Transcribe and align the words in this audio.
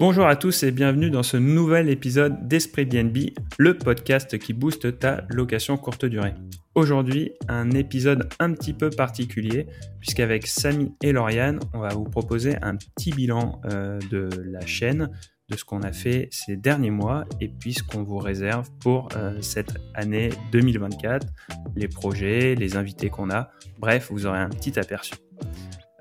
Bonjour 0.00 0.26
à 0.26 0.34
tous 0.34 0.62
et 0.62 0.70
bienvenue 0.70 1.10
dans 1.10 1.22
ce 1.22 1.36
nouvel 1.36 1.90
épisode 1.90 2.48
d'Esprit 2.48 2.86
BNB, 2.86 3.34
le 3.58 3.76
podcast 3.76 4.38
qui 4.38 4.54
booste 4.54 4.98
ta 4.98 5.26
location 5.28 5.76
courte 5.76 6.06
durée. 6.06 6.32
Aujourd'hui, 6.74 7.32
un 7.48 7.70
épisode 7.72 8.26
un 8.38 8.54
petit 8.54 8.72
peu 8.72 8.88
particulier, 8.88 9.66
puisqu'avec 10.00 10.46
Samy 10.46 10.94
et 11.02 11.12
Lauriane, 11.12 11.60
on 11.74 11.80
va 11.80 11.90
vous 11.90 12.04
proposer 12.04 12.56
un 12.62 12.76
petit 12.76 13.10
bilan 13.10 13.60
euh, 13.66 13.98
de 14.10 14.30
la 14.42 14.64
chaîne, 14.64 15.10
de 15.50 15.56
ce 15.58 15.66
qu'on 15.66 15.82
a 15.82 15.92
fait 15.92 16.28
ces 16.30 16.56
derniers 16.56 16.90
mois 16.90 17.26
et 17.38 17.48
puis 17.48 17.74
ce 17.74 17.82
qu'on 17.82 18.02
vous 18.02 18.16
réserve 18.16 18.70
pour 18.80 19.10
euh, 19.16 19.36
cette 19.42 19.74
année 19.92 20.30
2024, 20.52 21.26
les 21.76 21.88
projets, 21.88 22.54
les 22.54 22.78
invités 22.78 23.10
qu'on 23.10 23.28
a. 23.28 23.50
Bref, 23.78 24.08
vous 24.10 24.24
aurez 24.24 24.38
un 24.38 24.48
petit 24.48 24.78
aperçu. 24.78 25.12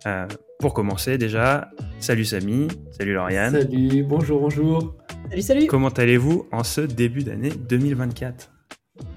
Euh, 0.05 0.27
pour 0.59 0.73
commencer, 0.73 1.18
déjà, 1.18 1.71
salut 2.00 2.25
Samy, 2.25 2.68
salut 2.91 3.13
Lauriane. 3.13 3.52
Salut, 3.61 4.04
bonjour, 4.04 4.39
bonjour. 4.41 4.95
Salut, 5.29 5.41
salut. 5.41 5.68
Comment 5.68 5.89
allez-vous 5.89 6.47
en 6.51 6.64
ce 6.64 6.82
début 6.82 7.23
d'année 7.23 7.50
2024 7.50 8.51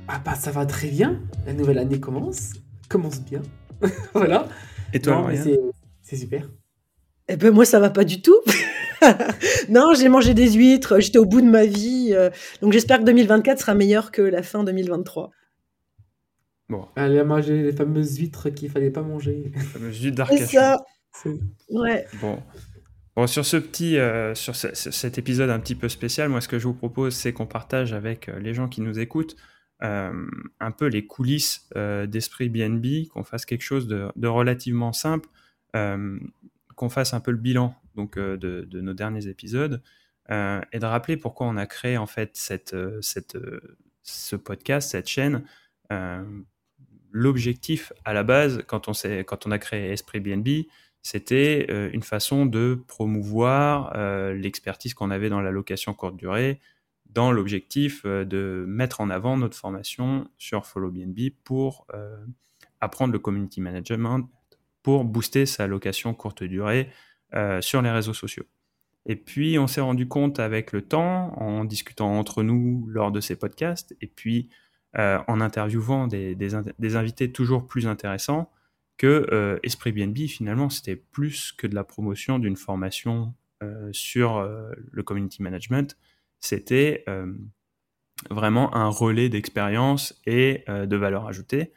Ah 0.08 0.20
bah 0.24 0.34
ça 0.34 0.50
va 0.50 0.66
très 0.66 0.88
bien, 0.88 1.20
la 1.46 1.52
nouvelle 1.52 1.78
année 1.78 2.00
commence, 2.00 2.52
commence 2.88 3.20
bien. 3.20 3.42
voilà. 4.14 4.46
Et 4.92 5.00
toi, 5.00 5.14
Non, 5.14 5.20
Lauriane? 5.22 5.44
c'est- 5.44 5.60
c'est 6.02 6.16
super. 6.16 6.48
Eh 7.28 7.36
ben 7.36 7.52
moi 7.52 7.64
ça 7.64 7.78
va 7.78 7.90
pas 7.90 8.04
du 8.04 8.20
tout. 8.20 8.36
non, 9.68 9.94
j'ai 9.94 10.08
mangé 10.08 10.34
des 10.34 10.52
huîtres, 10.52 10.98
j'étais 11.00 11.18
au 11.18 11.24
bout 11.24 11.40
de 11.40 11.46
ma 11.48 11.64
vie, 11.64 12.10
euh, 12.12 12.30
donc 12.60 12.72
j'espère 12.72 12.98
que 12.98 13.04
2024 13.04 13.60
sera 13.60 13.74
meilleur 13.74 14.10
que 14.10 14.22
la 14.22 14.42
fin 14.42 14.64
2023. 14.64 15.30
Bon, 16.72 16.88
Elle 16.96 17.18
a 17.18 17.24
mangé 17.24 17.62
les 17.62 17.72
fameuses 17.72 18.16
huîtres 18.18 18.48
qu'il 18.50 18.70
fallait 18.70 18.90
pas 18.90 19.02
manger. 19.02 19.52
fameux 19.72 19.90
jus 19.92 20.04
C'est 20.04 20.10
d'Arcachon. 20.12 20.46
ça. 20.46 20.84
C'est- 21.12 21.38
Ouais. 21.70 22.06
Bon. 22.20 22.42
Bon, 23.14 23.26
sur 23.26 23.44
ce 23.44 23.58
petit, 23.58 23.98
euh, 23.98 24.34
sur 24.34 24.56
ce- 24.56 24.74
ce- 24.74 24.90
cet 24.90 25.18
épisode 25.18 25.50
un 25.50 25.60
petit 25.60 25.74
peu 25.74 25.90
spécial, 25.90 26.30
moi, 26.30 26.40
ce 26.40 26.48
que 26.48 26.58
je 26.58 26.66
vous 26.66 26.72
propose, 26.74 27.14
c'est 27.14 27.34
qu'on 27.34 27.44
partage 27.46 27.92
avec 27.92 28.28
euh, 28.30 28.38
les 28.40 28.54
gens 28.54 28.68
qui 28.68 28.80
nous 28.80 28.98
écoutent 28.98 29.36
euh, 29.82 30.12
un 30.60 30.70
peu 30.70 30.86
les 30.86 31.06
coulisses 31.06 31.68
euh, 31.76 32.06
d'Esprit 32.06 32.48
BNB, 32.48 33.08
qu'on 33.08 33.24
fasse 33.24 33.44
quelque 33.44 33.62
chose 33.64 33.86
de, 33.88 34.08
de 34.16 34.28
relativement 34.28 34.92
simple, 34.94 35.28
euh, 35.76 36.18
qu'on 36.76 36.88
fasse 36.88 37.12
un 37.14 37.20
peu 37.20 37.32
le 37.32 37.36
bilan 37.36 37.74
donc 37.96 38.16
euh, 38.16 38.36
de, 38.38 38.62
de 38.70 38.80
nos 38.80 38.94
derniers 38.94 39.26
épisodes 39.26 39.82
euh, 40.30 40.60
et 40.72 40.78
de 40.78 40.86
rappeler 40.86 41.16
pourquoi 41.18 41.48
on 41.48 41.56
a 41.58 41.66
créé 41.66 41.98
en 41.98 42.06
fait 42.06 42.30
cette, 42.34 42.74
cette, 43.02 43.36
ce 44.04 44.36
podcast, 44.36 44.90
cette 44.92 45.08
chaîne. 45.08 45.42
L'objectif 47.12 47.92
à 48.06 48.14
la 48.14 48.22
base, 48.22 48.64
quand 48.66 48.88
on, 48.88 49.50
a 49.50 49.58
créé 49.58 49.92
Esprit 49.92 50.18
BNB, 50.18 50.66
c'était 51.02 51.66
euh, 51.68 51.90
une 51.92 52.02
façon 52.02 52.46
de 52.46 52.82
promouvoir 52.88 53.92
euh, 53.96 54.32
l'expertise 54.32 54.94
qu'on 54.94 55.10
avait 55.10 55.28
dans 55.28 55.42
la 55.42 55.50
location 55.50 55.92
courte 55.92 56.16
durée, 56.16 56.58
dans 57.10 57.30
l'objectif 57.30 58.02
euh, 58.06 58.24
de 58.24 58.64
mettre 58.66 59.02
en 59.02 59.10
avant 59.10 59.36
notre 59.36 59.58
formation 59.58 60.26
sur 60.38 60.64
Follow 60.64 60.90
BNB 60.90 61.34
pour 61.44 61.86
apprendre 62.80 63.12
le 63.12 63.18
community 63.18 63.60
management, 63.60 64.26
pour 64.82 65.04
booster 65.04 65.44
sa 65.44 65.66
location 65.66 66.14
courte 66.14 66.42
durée 66.42 66.88
sur 67.60 67.80
les 67.82 67.90
réseaux 67.90 68.14
sociaux. 68.14 68.44
Et 69.06 69.16
puis, 69.16 69.58
on 69.58 69.66
s'est 69.66 69.80
rendu 69.80 70.08
compte 70.08 70.38
avec 70.40 70.72
le 70.72 70.82
temps, 70.82 71.32
en 71.40 71.64
discutant 71.64 72.18
entre 72.18 72.42
nous 72.42 72.86
lors 72.88 73.12
de 73.12 73.20
ces 73.20 73.36
podcasts, 73.36 73.94
et 74.00 74.06
puis 74.06 74.48
euh, 74.98 75.18
en 75.26 75.40
interviewant 75.40 76.06
des, 76.06 76.34
des 76.34 76.50
des 76.78 76.96
invités 76.96 77.32
toujours 77.32 77.66
plus 77.66 77.86
intéressants, 77.86 78.50
que 78.98 79.26
euh, 79.32 79.58
Esprit 79.62 79.92
BNB, 79.92 80.28
finalement, 80.28 80.70
c'était 80.70 80.96
plus 80.96 81.52
que 81.52 81.66
de 81.66 81.74
la 81.74 81.82
promotion 81.82 82.38
d'une 82.38 82.56
formation 82.56 83.34
euh, 83.62 83.88
sur 83.92 84.36
euh, 84.36 84.70
le 84.90 85.02
community 85.02 85.42
management. 85.42 85.96
C'était 86.40 87.04
euh, 87.08 87.32
vraiment 88.30 88.74
un 88.76 88.88
relais 88.88 89.28
d'expérience 89.28 90.20
et 90.26 90.64
euh, 90.68 90.86
de 90.86 90.96
valeur 90.96 91.26
ajoutée. 91.26 91.72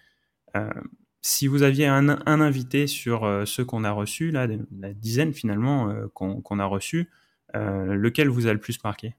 Si 1.22 1.48
vous 1.48 1.64
aviez 1.64 1.86
un, 1.86 2.08
un 2.08 2.40
invité 2.40 2.88
sur 2.88 3.44
ceux 3.46 3.66
qu'on 3.66 3.84
a 3.84 3.92
reçus, 3.92 4.31
là, 4.31 4.48
la 4.80 4.94
dizaine 4.94 5.34
finalement 5.34 5.94
qu'on 6.14 6.40
qu'on 6.40 6.59
a 6.59 6.66
reçus, 6.66 7.09
lequel 7.54 8.30
vous 8.30 8.48
a 8.48 8.54
le 8.54 8.59
plus 8.59 8.81
marqué? 8.81 9.16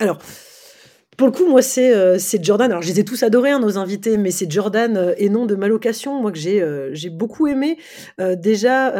Alors, 0.00 0.18
pour 1.16 1.26
le 1.26 1.32
coup, 1.32 1.46
moi, 1.46 1.62
c'est 1.62 1.92
euh, 1.92 2.16
Jordan. 2.40 2.70
Alors, 2.70 2.80
je 2.80 2.88
les 2.88 3.00
ai 3.00 3.04
tous 3.04 3.24
adorés, 3.24 3.50
hein, 3.50 3.58
nos 3.58 3.76
invités, 3.76 4.16
mais 4.16 4.30
c'est 4.30 4.48
Jordan 4.48 4.96
euh, 4.96 5.14
et 5.16 5.28
non 5.28 5.46
de 5.46 5.56
ma 5.56 5.66
location, 5.66 6.22
moi, 6.22 6.30
que 6.30 6.38
j'ai 6.38 6.62
euh, 6.62 6.90
j'ai 6.92 7.10
beaucoup 7.10 7.48
aimé. 7.48 7.76
Euh, 8.20 8.36
déjà, 8.36 8.92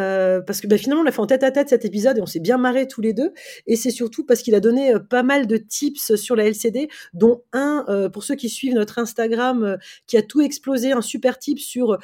parce 0.44 0.60
que 0.60 0.66
bah, 0.66 0.78
finalement, 0.78 1.04
on 1.04 1.06
a 1.06 1.12
fait 1.12 1.20
en 1.20 1.26
tête 1.26 1.44
à 1.44 1.52
tête 1.52 1.68
cet 1.68 1.84
épisode 1.84 2.18
et 2.18 2.20
on 2.20 2.26
s'est 2.26 2.40
bien 2.40 2.58
marré 2.58 2.88
tous 2.88 3.00
les 3.00 3.12
deux. 3.12 3.32
Et 3.68 3.76
c'est 3.76 3.90
surtout 3.90 4.26
parce 4.26 4.42
qu'il 4.42 4.56
a 4.56 4.60
donné 4.60 4.94
pas 5.08 5.22
mal 5.22 5.46
de 5.46 5.56
tips 5.58 6.16
sur 6.16 6.34
la 6.34 6.46
LCD, 6.48 6.88
dont 7.14 7.42
un, 7.52 7.84
pour 8.12 8.24
ceux 8.24 8.34
qui 8.34 8.48
suivent 8.48 8.74
notre 8.74 8.98
Instagram, 8.98 9.78
qui 10.08 10.16
a 10.16 10.22
tout 10.22 10.40
explosé, 10.40 10.90
un 10.90 11.02
super 11.02 11.38
tip 11.38 11.60
sur 11.60 11.98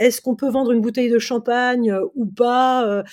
est-ce 0.00 0.20
qu'on 0.20 0.34
peut 0.34 0.50
vendre 0.50 0.72
une 0.72 0.80
bouteille 0.80 1.10
de 1.10 1.18
champagne 1.20 1.96
ou 2.14 2.26
pas 2.26 3.04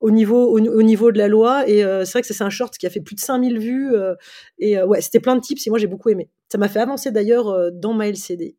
au 0.00 0.10
niveau, 0.10 0.44
au, 0.46 0.58
au 0.58 0.82
niveau 0.82 1.12
de 1.12 1.18
la 1.18 1.28
loi. 1.28 1.68
Et 1.68 1.84
euh, 1.84 2.04
c'est 2.04 2.12
vrai 2.12 2.22
que 2.22 2.28
c'est 2.32 2.42
un 2.42 2.50
short 2.50 2.76
qui 2.76 2.86
a 2.86 2.90
fait 2.90 3.00
plus 3.00 3.14
de 3.14 3.20
5000 3.20 3.58
vues. 3.58 3.94
euh, 3.94 4.14
et 4.58 4.78
euh, 4.78 4.86
ouais, 4.86 5.00
c'était 5.00 5.20
plein 5.20 5.36
de 5.36 5.40
tips 5.40 5.66
et 5.66 5.70
moi 5.70 5.78
j'ai 5.78 5.86
beaucoup 5.86 6.08
aimé. 6.08 6.28
Ça 6.50 6.58
m'a 6.58 6.68
fait 6.68 6.80
avancer 6.80 7.10
d'ailleurs 7.10 7.72
dans 7.72 7.92
ma 7.92 8.08
LCD. 8.08 8.56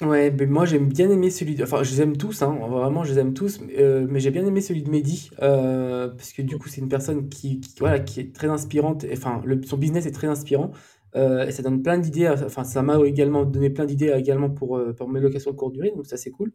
Ouais, 0.00 0.32
mais 0.32 0.46
moi 0.46 0.64
j'aime 0.64 0.88
bien 0.88 1.08
aimé 1.10 1.30
celui 1.30 1.54
de... 1.54 1.62
Enfin, 1.62 1.84
je 1.84 1.90
les 1.92 2.02
aime 2.02 2.16
tous, 2.16 2.42
hein, 2.42 2.58
vraiment, 2.68 3.04
je 3.04 3.12
les 3.12 3.20
aime 3.20 3.34
tous, 3.34 3.60
mais, 3.60 4.18
j'ai 4.18 4.30
bien 4.32 4.44
aimé 4.44 4.60
celui 4.60 4.82
de 4.82 4.90
Mehdi, 4.90 5.30
parce 5.38 6.32
que 6.32 6.42
du 6.42 6.58
coup, 6.58 6.68
c'est 6.68 6.80
une 6.80 6.88
personne 6.88 7.28
qui, 7.28 7.60
qui, 7.60 7.74
voilà, 7.78 8.00
qui 8.00 8.18
est 8.18 8.34
très 8.34 8.48
inspirante, 8.48 9.04
enfin, 9.12 9.42
le, 9.44 9.62
son 9.62 9.76
business 9.76 10.06
est 10.06 10.10
très 10.10 10.26
inspirant, 10.26 10.72
et 11.14 11.50
ça 11.52 11.62
donne 11.62 11.82
plein 11.82 11.98
d'idées, 11.98 12.28
enfin, 12.28 12.64
ça 12.64 12.82
m'a 12.82 12.98
également 13.04 13.44
donné 13.44 13.68
plein 13.70 13.84
d'idées 13.84 14.12
également 14.16 14.48
pour, 14.50 14.78
euh, 14.78 14.92
pour 14.94 15.08
mes 15.08 15.20
locations 15.20 15.50
de 15.50 15.56
courte 15.56 15.74
durée, 15.74 15.92
donc 15.94 16.06
ça 16.06 16.16
c'est 16.16 16.30
cool. 16.30 16.52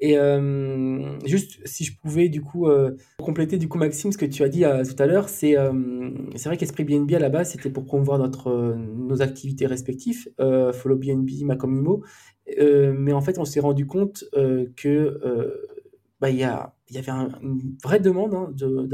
Et 0.00 0.18
euh, 0.18 1.18
juste, 1.24 1.60
si 1.66 1.84
je 1.84 1.98
pouvais 1.98 2.28
du 2.28 2.42
coup 2.42 2.68
euh, 2.68 2.96
compléter 3.18 3.56
du 3.58 3.68
coup 3.68 3.78
Maxime, 3.78 4.12
ce 4.12 4.18
que 4.18 4.26
tu 4.26 4.42
as 4.42 4.48
dit 4.48 4.64
euh, 4.64 4.84
tout 4.84 5.02
à 5.02 5.06
l'heure, 5.06 5.28
c'est 5.28 5.56
euh, 5.58 6.10
c'est 6.34 6.48
vrai 6.48 6.56
qu'Esprit 6.58 6.84
BNB 6.84 7.14
à 7.14 7.18
la 7.18 7.30
base, 7.30 7.50
c'était 7.52 7.70
pour 7.70 7.84
promouvoir 7.84 8.18
notre, 8.18 8.48
euh, 8.50 8.74
nos 8.74 9.22
activités 9.22 9.66
respectives, 9.66 10.28
euh, 10.40 10.72
Follow 10.72 10.96
BNB, 10.96 11.30
Macomimo, 11.44 12.02
euh, 12.58 12.92
mais 12.96 13.12
en 13.12 13.20
fait, 13.22 13.38
on 13.38 13.44
s'est 13.44 13.60
rendu 13.60 13.86
compte 13.86 14.24
euh, 14.36 14.66
que 14.76 14.88
euh, 15.24 15.54
bah, 16.20 16.30
il 16.30 16.36
y 16.36 16.40
y 16.40 16.98
avait 16.98 17.10
un- 17.10 17.30
une 17.42 17.76
vraie 17.82 17.98
demande 18.00 18.34
hein, 18.34 18.52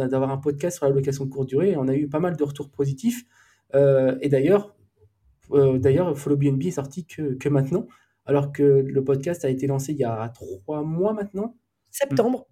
d'avoir 0.08 0.30
un 0.30 0.38
podcast 0.38 0.78
sur 0.78 0.86
la 0.86 0.92
location 0.92 1.24
de 1.26 1.30
courte 1.30 1.48
durée 1.48 1.72
et 1.72 1.76
on 1.76 1.86
a 1.88 1.94
eu 1.94 2.08
pas 2.08 2.20
mal 2.20 2.36
de 2.36 2.42
retours 2.44 2.70
positifs. 2.70 3.24
Euh, 3.74 4.16
et 4.22 4.28
d'ailleurs, 4.30 4.74
euh, 5.54 5.78
d'ailleurs, 5.78 6.16
Follow 6.18 6.36
BNB 6.36 6.64
est 6.66 6.70
sorti 6.72 7.04
que, 7.06 7.34
que 7.34 7.48
maintenant, 7.48 7.86
alors 8.26 8.52
que 8.52 8.62
le 8.62 9.04
podcast 9.04 9.44
a 9.44 9.48
été 9.50 9.66
lancé 9.66 9.92
il 9.92 9.98
y 9.98 10.04
a 10.04 10.28
trois 10.30 10.82
mois 10.82 11.12
maintenant, 11.12 11.56
Septembre. 11.90 12.46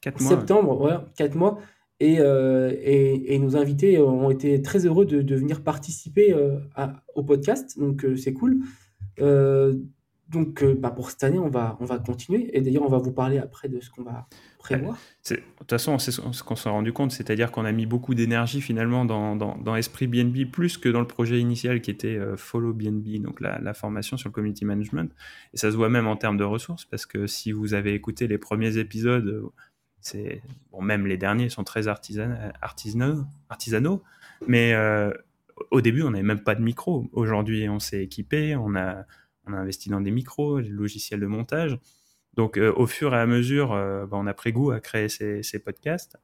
Quatre 0.00 0.20
mois. 0.20 0.30
ouais. 0.32 0.36
septembre, 0.38 0.76
voilà, 0.76 1.10
quatre 1.16 1.34
mois. 1.36 1.58
Et, 2.00 2.16
euh, 2.18 2.74
et, 2.82 3.34
et 3.34 3.38
nos 3.38 3.56
invités 3.56 3.98
ont 4.00 4.28
été 4.30 4.60
très 4.60 4.84
heureux 4.86 5.06
de, 5.06 5.22
de 5.22 5.36
venir 5.36 5.62
participer 5.62 6.32
euh, 6.32 6.58
à- 6.74 7.04
au 7.14 7.22
podcast, 7.22 7.78
donc 7.78 8.04
euh, 8.04 8.16
c'est 8.16 8.32
cool. 8.32 8.60
Euh, 10.32 10.38
donc 10.38 10.62
euh, 10.62 10.74
bah, 10.74 10.90
pour 10.90 11.10
cette 11.10 11.24
année, 11.24 11.38
on 11.38 11.48
va, 11.48 11.76
on 11.80 11.84
va 11.84 11.98
continuer. 11.98 12.56
Et 12.56 12.60
d'ailleurs, 12.60 12.82
on 12.82 12.88
va 12.88 12.98
vous 12.98 13.12
parler 13.12 13.38
après 13.38 13.68
de 13.68 13.80
ce 13.80 13.90
qu'on 13.90 14.02
va 14.02 14.26
prévoir. 14.58 14.96
C'est- 15.22 15.36
De 15.36 15.42
toute 15.58 15.70
façon, 15.70 15.98
c'est 15.98 16.10
ce 16.10 16.42
qu'on 16.42 16.56
s'est 16.56 16.68
rendu 16.68 16.92
compte, 16.92 17.12
c'est-à-dire 17.12 17.50
qu'on 17.50 17.64
a 17.64 17.72
mis 17.72 17.86
beaucoup 17.86 18.14
d'énergie 18.14 18.60
finalement 18.60 19.04
dans, 19.04 19.36
dans, 19.36 19.76
Esprit 19.76 20.06
BNB, 20.06 20.50
plus 20.50 20.76
que 20.78 20.88
dans 20.88 21.00
le 21.00 21.06
projet 21.06 21.38
initial 21.38 21.80
qui 21.80 21.90
était 21.90 22.16
euh, 22.16 22.36
Follow 22.36 22.72
BNB, 22.72 23.20
donc 23.22 23.40
la, 23.40 23.74
formation 23.74 24.16
sur 24.16 24.28
le 24.28 24.32
community 24.32 24.64
management. 24.64 25.12
Et 25.54 25.56
ça 25.56 25.70
se 25.70 25.76
voit 25.76 25.88
même 25.88 26.06
en 26.06 26.16
termes 26.16 26.36
de 26.36 26.44
ressources, 26.44 26.84
parce 26.84 27.06
que 27.06 27.26
si 27.26 27.52
vous 27.52 27.74
avez 27.74 27.94
écouté 27.94 28.28
les 28.28 28.38
premiers 28.38 28.76
épisodes, 28.76 29.26
euh, 29.26 29.48
c'est 30.00 30.42
bon, 30.72 30.82
même 30.82 31.06
les 31.06 31.16
derniers 31.16 31.48
sont 31.48 31.64
très 31.64 31.88
artisan, 31.88 32.34
artisanaux, 32.60 33.24
artisanaux, 33.48 34.02
mais 34.46 34.74
euh, 34.74 35.12
au 35.70 35.80
début, 35.80 36.02
on 36.02 36.10
n'avait 36.10 36.24
même 36.24 36.42
pas 36.42 36.54
de 36.54 36.62
micro. 36.62 37.08
Aujourd'hui, 37.12 37.68
on 37.68 37.78
s'est 37.78 38.02
équipé, 38.02 38.56
on 38.56 38.74
a, 38.74 39.06
on 39.46 39.52
a 39.52 39.56
investi 39.56 39.88
dans 39.88 40.00
des 40.00 40.10
micros, 40.10 40.60
des 40.60 40.68
logiciels 40.68 41.20
de 41.20 41.26
montage. 41.26 41.78
Donc, 42.34 42.56
euh, 42.56 42.72
au 42.76 42.86
fur 42.86 43.14
et 43.14 43.18
à 43.18 43.26
mesure, 43.26 43.72
euh, 43.72 44.06
bah, 44.06 44.16
on 44.18 44.26
a 44.26 44.34
pris 44.34 44.52
goût 44.52 44.70
à 44.70 44.80
créer 44.80 45.08
ces, 45.08 45.58
podcasts, 45.58 46.16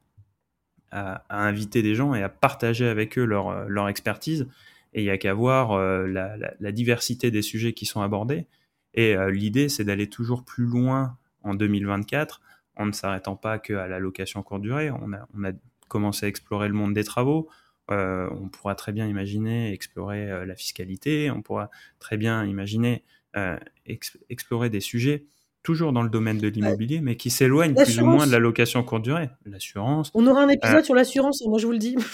à, 0.91 1.23
inviter 1.29 1.83
des 1.83 1.95
gens 1.95 2.15
et 2.15 2.23
à 2.23 2.29
partager 2.29 2.87
avec 2.87 3.19
eux 3.19 3.25
leur, 3.25 3.49
euh, 3.49 3.87
expertise. 3.89 4.49
Et 4.95 5.03
il 5.03 5.05
n'y 5.05 5.11
a 5.11 5.19
qu'à 5.19 5.35
voir 5.35 5.79
la, 5.79 6.73
diversité 6.73 7.31
des 7.31 7.43
sujets 7.43 7.75
qui 7.75 7.85
sont 7.85 8.01
abordés. 8.01 8.47
Et 8.95 9.15
l'idée, 9.31 9.69
c'est 9.69 9.85
d'aller 9.85 10.09
toujours 10.09 10.47
plus 10.47 10.65
loin 10.65 11.19
en 11.43 11.55
2024, 11.55 12.41
en 12.75 12.87
ne 12.87 12.93
s'arrêtant 12.93 13.37
pas 13.37 13.59
qu'à 13.59 13.87
la 13.87 13.99
location 13.99 14.43
courte 14.43 14.63
durée. 14.63 14.91
On 14.91 15.13
a 15.13 15.53
commencé 15.89 16.25
à 16.25 16.29
explorer 16.31 16.69
le 16.69 16.75
monde 16.75 16.95
des 16.95 17.05
travaux. 17.05 17.51
Euh, 17.91 18.29
on 18.33 18.49
pourra 18.49 18.75
très 18.75 18.93
bien 18.93 19.07
imaginer 19.07 19.73
explorer 19.73 20.31
euh, 20.31 20.45
la 20.45 20.55
fiscalité. 20.55 21.31
On 21.31 21.43
pourra 21.43 21.71
très 21.99 22.17
bien 22.17 22.45
imaginer 22.45 23.03
euh, 23.37 23.57
ex- 23.87 24.19
explorer 24.29 24.69
des 24.71 24.81
sujets 24.81 25.25
toujours 25.63 25.93
dans 25.93 26.03
le 26.03 26.09
domaine 26.11 26.39
de 26.39 26.49
l'immobilier, 26.49 27.01
mais 27.01 27.17
qui 27.17 27.31
s'éloignent 27.31 27.75
plus 27.75 28.01
ou 28.01 28.07
moins 28.07 28.27
de 28.27 28.33
la 28.33 28.39
location 28.39 28.83
courte 28.83 29.03
durée. 29.03 29.29
L'assurance. 29.45 30.11
On 30.15 30.27
aura 30.27 30.43
un 30.43 30.49
épisode 30.49 30.85
sur 30.85 30.95
l'assurance, 30.95 31.43
moi 31.47 31.59
je 31.59 31.67
vous 31.67 31.73
le 31.73 31.79
dis. 31.79 31.97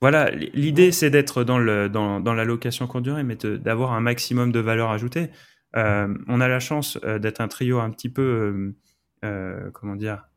Voilà, 0.00 0.30
l'idée 0.30 0.92
c'est 0.92 1.10
d'être 1.10 1.42
dans, 1.42 1.58
le, 1.58 1.88
dans, 1.88 2.20
dans 2.20 2.32
la 2.32 2.44
location 2.44 2.86
courte 2.86 3.02
durée, 3.02 3.24
mais 3.24 3.34
d'avoir 3.34 3.94
un 3.94 4.00
maximum 4.00 4.52
de 4.52 4.60
valeur 4.60 4.90
ajoutée. 4.92 5.30
on 5.74 6.40
a 6.40 6.46
la 6.46 6.60
chance 6.60 6.96
d'être 7.02 7.40
un 7.40 7.48
trio 7.48 7.80
un 7.80 7.90
petit 7.90 8.08
peu, 8.08 8.74
comment 9.20 9.96
dire, 9.96 10.28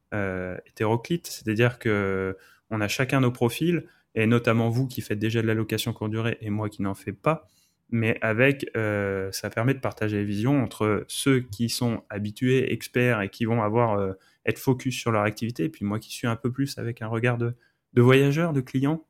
hétéroclite, 0.66 1.28
c'est-à-dire 1.28 1.78
que 1.78 2.36
on 2.72 2.82
a 2.82 2.88
chacun 2.88 3.20
nos 3.20 3.30
profils, 3.30 3.86
et 4.16 4.28
notamment 4.28 4.70
vous 4.70 4.88
qui 4.88 5.02
faites 5.02 5.20
déjà 5.20 5.42
de 5.42 5.48
la 5.48 5.54
location 5.54 5.94
courte 5.94 6.12
durée 6.12 6.38
et 6.42 6.50
moi 6.50 6.70
qui 6.70 6.82
n'en 6.82 6.94
fais 6.94 7.14
pas. 7.14 7.48
Mais 7.90 8.18
avec, 8.22 8.66
euh, 8.78 9.32
ça 9.32 9.50
permet 9.50 9.74
de 9.74 9.80
partager 9.80 10.18
les 10.18 10.24
visions 10.24 10.64
entre 10.64 11.04
ceux 11.08 11.42
qui 11.42 11.70
sont 11.70 12.04
habitués, 12.10 12.72
experts 12.72 13.22
et 13.22 13.30
qui 13.30 13.44
vont 13.44 13.62
avoir 13.62 14.00
euh, 14.00 14.14
être 14.46 14.60
focus 14.60 14.98
sur 14.98 15.12
leur 15.12 15.24
activité, 15.24 15.66
et 15.66 15.70
puis 15.70 15.84
moi 15.84 16.00
qui 16.00 16.12
suis 16.12 16.28
un 16.28 16.38
peu 16.38 16.52
plus 16.52 16.78
avec 16.78 17.02
un 17.02 17.08
regard 17.08 17.38
de, 17.38 17.54
voyageur, 17.96 18.54
de 18.54 18.62
client. 18.62 19.04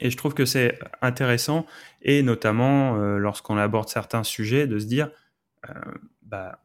Et 0.00 0.10
je 0.10 0.16
trouve 0.16 0.32
que 0.32 0.44
c'est 0.44 0.78
intéressant, 1.02 1.66
et 2.02 2.22
notamment 2.22 2.96
euh, 2.96 3.18
lorsqu'on 3.18 3.56
aborde 3.56 3.88
certains 3.88 4.22
sujets, 4.22 4.68
de 4.68 4.78
se 4.78 4.86
dire 4.86 5.10
bah, 6.22 6.62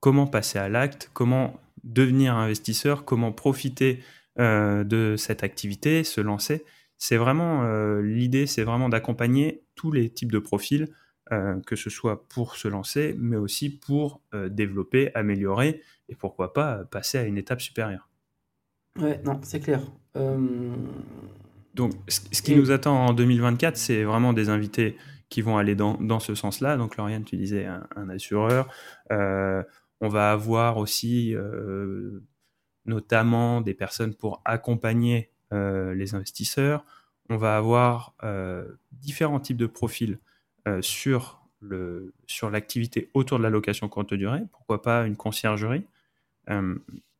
comment 0.00 0.26
passer 0.26 0.58
à 0.58 0.68
l'acte, 0.68 1.10
comment 1.12 1.60
devenir 1.84 2.34
investisseur, 2.34 3.04
comment 3.04 3.30
profiter 3.30 4.00
de 4.36 5.14
cette 5.16 5.44
activité, 5.44 6.02
se 6.04 6.20
lancer 6.20 6.64
c'est 6.98 7.16
vraiment 7.16 7.64
euh, 7.64 8.00
l'idée, 8.00 8.46
c'est 8.46 8.64
vraiment 8.64 8.88
d'accompagner 8.88 9.62
tous 9.74 9.92
les 9.92 10.08
types 10.10 10.32
de 10.32 10.38
profils, 10.38 10.88
euh, 11.32 11.60
que 11.66 11.76
ce 11.76 11.90
soit 11.90 12.26
pour 12.28 12.56
se 12.56 12.68
lancer, 12.68 13.14
mais 13.18 13.36
aussi 13.36 13.70
pour 13.70 14.22
euh, 14.32 14.48
développer, 14.48 15.10
améliorer 15.14 15.82
et 16.08 16.14
pourquoi 16.14 16.52
pas 16.52 16.84
passer 16.84 17.18
à 17.18 17.24
une 17.24 17.38
étape 17.38 17.60
supérieure. 17.60 18.08
Ouais, 18.98 19.20
non, 19.24 19.40
c'est 19.42 19.60
clair. 19.60 19.82
Donc, 21.74 21.92
ce 22.08 22.40
qui 22.40 22.54
nous 22.54 22.70
attend 22.70 23.06
en 23.06 23.12
2024, 23.12 23.76
c'est 23.76 24.04
vraiment 24.04 24.32
des 24.32 24.48
invités 24.48 24.96
qui 25.28 25.42
vont 25.42 25.58
aller 25.58 25.74
dans, 25.74 25.94
dans 25.94 26.20
ce 26.20 26.36
sens-là. 26.36 26.76
Donc, 26.76 26.96
Lauriane, 26.96 27.24
tu 27.24 27.36
disais 27.36 27.66
un, 27.66 27.86
un 27.96 28.08
assureur. 28.08 28.72
on 29.10 30.08
va 30.08 30.30
avoir 30.30 30.76
aussi 30.76 31.34
notamment 32.86 33.60
des 33.60 33.74
personnes 33.74 34.14
pour 34.14 34.42
accompagner 34.44 35.30
euh, 35.52 35.94
les 35.94 36.14
investisseurs. 36.14 36.84
On 37.28 37.36
va 37.36 37.56
avoir 37.56 38.14
euh, 38.24 38.66
différents 38.92 39.40
types 39.40 39.56
de 39.56 39.66
profils 39.66 40.18
euh, 40.68 40.82
sur 40.82 41.40
sur 42.26 42.50
l'activité 42.50 43.10
autour 43.14 43.38
de 43.38 43.42
la 43.42 43.48
location 43.48 43.88
courte 43.88 44.12
durée, 44.12 44.42
pourquoi 44.52 44.82
pas 44.82 45.06
une 45.06 45.16
conciergerie. 45.16 45.86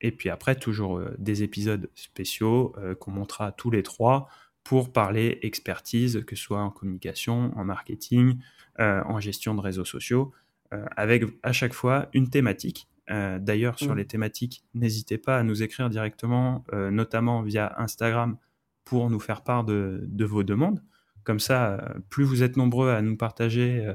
et 0.02 0.12
puis 0.12 0.28
après, 0.28 0.54
toujours 0.54 1.00
des 1.16 1.42
épisodes 1.42 1.88
spéciaux 1.94 2.76
qu'on 3.00 3.10
montrera 3.10 3.52
tous 3.52 3.70
les 3.70 3.82
trois 3.82 4.28
pour 4.62 4.92
parler 4.92 5.38
expertise, 5.40 6.22
que 6.26 6.36
ce 6.36 6.42
soit 6.42 6.60
en 6.60 6.68
communication, 6.68 7.56
en 7.56 7.64
marketing, 7.64 8.38
en 8.78 9.18
gestion 9.18 9.54
de 9.54 9.62
réseaux 9.62 9.86
sociaux, 9.86 10.30
avec 10.70 11.24
à 11.42 11.52
chaque 11.52 11.72
fois 11.72 12.10
une 12.12 12.28
thématique 12.28 12.86
euh, 13.10 13.38
d'ailleurs, 13.38 13.78
sur 13.78 13.94
mm. 13.94 13.98
les 13.98 14.06
thématiques, 14.06 14.64
n'hésitez 14.74 15.18
pas 15.18 15.38
à 15.38 15.42
nous 15.42 15.62
écrire 15.62 15.90
directement, 15.90 16.64
euh, 16.72 16.90
notamment 16.90 17.42
via 17.42 17.74
Instagram, 17.78 18.36
pour 18.84 19.10
nous 19.10 19.20
faire 19.20 19.42
part 19.42 19.64
de, 19.64 20.08
vos 20.20 20.42
demandes. 20.42 20.82
Comme 21.22 21.40
ça, 21.40 21.74
euh, 21.74 21.98
plus 22.10 22.24
vous 22.24 22.42
êtes 22.42 22.56
nombreux 22.56 22.90
à 22.90 23.02
nous 23.02 23.16
partager 23.16 23.92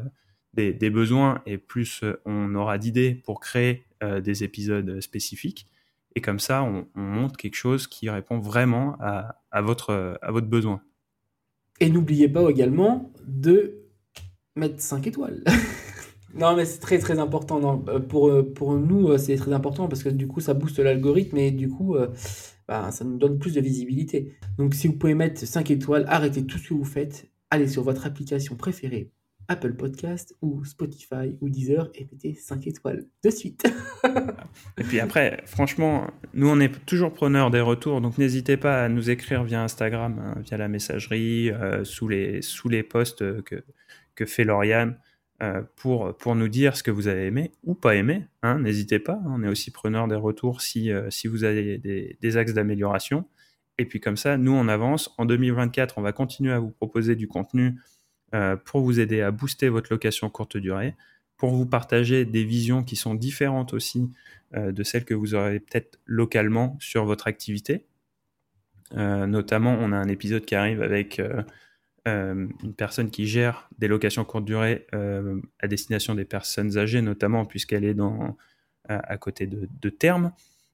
des, 0.53 0.89
besoins 0.89 1.41
et 1.45 1.57
plus 1.57 2.03
on 2.25 2.55
aura 2.55 2.77
d'idées 2.77 3.13
pour 3.13 3.39
créer 3.39 3.85
des 4.01 4.43
épisodes 4.43 4.99
spécifiques. 4.99 5.67
Et 6.15 6.21
comme 6.21 6.39
ça, 6.39 6.63
on, 6.63 6.87
monte 6.95 7.37
quelque 7.37 7.55
chose 7.55 7.87
qui 7.87 8.09
répond 8.09 8.39
vraiment 8.39 8.97
à, 8.99 9.61
votre, 9.61 10.17
à 10.21 10.31
votre 10.31 10.47
besoin. 10.47 10.81
Et 11.79 11.89
n'oubliez 11.89 12.27
pas 12.27 12.49
également 12.49 13.13
de 13.25 13.85
mettre 14.55 14.81
5 14.81 15.07
étoiles. 15.07 15.43
Non, 16.33 16.55
mais 16.55 16.65
c'est 16.65 16.79
très 16.79 16.99
très 16.99 17.19
important. 17.19 17.59
Non. 17.59 17.83
Euh, 17.87 17.99
pour, 17.99 18.29
euh, 18.29 18.43
pour 18.43 18.73
nous, 18.75 19.09
euh, 19.09 19.17
c'est 19.17 19.35
très 19.35 19.53
important 19.53 19.87
parce 19.87 20.03
que 20.03 20.09
du 20.09 20.27
coup, 20.27 20.39
ça 20.41 20.53
booste 20.53 20.79
l'algorithme 20.79 21.37
et 21.37 21.51
du 21.51 21.69
coup, 21.69 21.95
bah, 22.67 22.91
ça 22.91 23.03
nous 23.03 23.17
donne 23.17 23.39
plus 23.39 23.53
de 23.53 23.61
visibilité. 23.61 24.35
Donc, 24.57 24.73
si 24.73 24.87
vous 24.87 24.93
pouvez 24.93 25.15
mettre 25.15 25.45
5 25.45 25.71
étoiles, 25.71 26.05
arrêtez 26.07 26.45
tout 26.45 26.57
ce 26.57 26.69
que 26.69 26.73
vous 26.73 26.85
faites, 26.85 27.29
allez 27.49 27.67
sur 27.67 27.83
votre 27.83 28.05
application 28.05 28.55
préférée, 28.55 29.11
Apple 29.47 29.73
Podcast 29.73 30.35
ou 30.43 30.63
Spotify 30.65 31.35
ou 31.41 31.49
Deezer 31.49 31.89
et 31.95 32.07
mettez 32.11 32.35
5 32.35 32.67
étoiles 32.67 33.05
de 33.23 33.29
suite. 33.31 33.65
et 34.77 34.83
puis 34.83 34.99
après, 34.99 35.41
franchement, 35.47 36.05
nous, 36.35 36.47
on 36.47 36.59
est 36.59 36.85
toujours 36.85 37.11
preneurs 37.11 37.49
des 37.49 37.61
retours, 37.61 38.01
donc 38.01 38.19
n'hésitez 38.19 38.55
pas 38.55 38.83
à 38.83 38.89
nous 38.89 39.09
écrire 39.09 39.43
via 39.43 39.63
Instagram, 39.63 40.19
hein, 40.19 40.39
via 40.41 40.57
la 40.57 40.67
messagerie, 40.67 41.51
sous, 41.83 42.07
les, 42.07 42.43
sous 42.43 42.69
les 42.69 42.83
posts 42.83 43.41
que, 43.41 43.63
que 44.13 44.25
fait 44.25 44.43
Lauriane. 44.43 44.95
Euh, 45.41 45.61
pour, 45.77 46.17
pour 46.17 46.35
nous 46.35 46.49
dire 46.49 46.75
ce 46.75 46.83
que 46.83 46.91
vous 46.91 47.07
avez 47.07 47.27
aimé 47.27 47.53
ou 47.63 47.73
pas 47.73 47.95
aimé. 47.95 48.25
Hein, 48.43 48.59
N'hésitez 48.59 48.99
pas, 48.99 49.21
on 49.25 49.41
est 49.41 49.47
aussi 49.47 49.71
preneur 49.71 50.09
des 50.09 50.15
retours 50.15 50.59
si, 50.59 50.91
euh, 50.91 51.09
si 51.09 51.29
vous 51.29 51.45
avez 51.45 51.77
des, 51.77 52.17
des 52.19 52.37
axes 52.37 52.53
d'amélioration. 52.53 53.23
Et 53.77 53.85
puis 53.85 54.01
comme 54.01 54.17
ça, 54.17 54.37
nous, 54.37 54.51
on 54.51 54.67
avance. 54.67 55.15
En 55.17 55.23
2024, 55.23 55.97
on 55.97 56.01
va 56.01 56.11
continuer 56.11 56.51
à 56.51 56.59
vous 56.59 56.71
proposer 56.71 57.15
du 57.15 57.29
contenu 57.29 57.79
euh, 58.35 58.57
pour 58.57 58.81
vous 58.81 58.99
aider 58.99 59.21
à 59.21 59.31
booster 59.31 59.69
votre 59.69 59.93
location 59.93 60.29
courte 60.29 60.57
durée, 60.57 60.97
pour 61.37 61.51
vous 61.51 61.65
partager 61.65 62.25
des 62.25 62.43
visions 62.43 62.83
qui 62.83 62.97
sont 62.97 63.15
différentes 63.15 63.73
aussi 63.73 64.11
de 64.51 64.81
celles 64.81 65.05
que 65.05 65.13
vous 65.13 65.35
aurez 65.35 65.59
peut-être 65.59 65.99
localement 66.05 66.75
sur 66.79 67.05
votre 67.05 67.27
activité. 67.27 67.85
notamment, 68.95 69.77
on 69.79 69.91
a 69.91 69.95
un 69.95 70.07
épisode 70.07 70.43
qui 70.43 70.55
arrive 70.55 70.81
avec 70.81 71.21
euh, 72.07 72.47
une 72.63 72.73
personne 72.73 73.09
qui 73.09 73.27
gère 73.27 73.69
des 73.77 73.87
locations 73.87 74.23
courte 74.23 74.45
durée 74.45 74.87
euh, 74.93 75.41
à 75.59 75.67
destination 75.67 76.15
des 76.15 76.25
personnes 76.25 76.77
âgées, 76.77 77.01
notamment 77.01 77.45
puisqu'elle 77.45 77.83
est 77.83 77.93
dans, 77.93 78.37
à, 78.87 79.17
côté 79.17 79.47
de, 79.47 79.67
de 79.81 79.89
termes. 79.89 80.31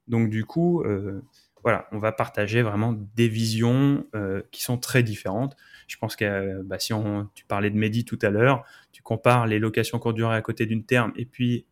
Donc 0.08 0.30
du 0.30 0.44
coup, 0.44 0.82
euh, 0.82 1.20
voilà, 1.62 1.88
on 1.92 1.98
va 1.98 2.12
partager 2.12 2.62
vraiment 2.62 2.96
des 3.16 3.28
visions 3.28 4.06
qui 4.52 4.62
sont 4.62 4.78
très 4.78 5.02
différentes. 5.02 5.56
Je 5.88 5.96
pense 5.96 6.14
que 6.14 6.62
bah, 6.62 6.78
si 6.78 6.92
on, 6.92 7.28
tu 7.34 7.44
parlais 7.44 7.70
de 7.70 7.76
Mehdi 7.76 8.04
tout 8.04 8.18
à 8.22 8.30
l'heure, 8.30 8.64
tu 8.92 9.02
compares 9.02 9.46
les 9.46 9.58
locations 9.58 9.98
courte 9.98 10.16
durée 10.16 10.36
à 10.36 10.42
côté 10.42 10.66
d'une 10.66 10.84
terme 10.84 11.12
et 11.16 11.24
puis 11.26 11.66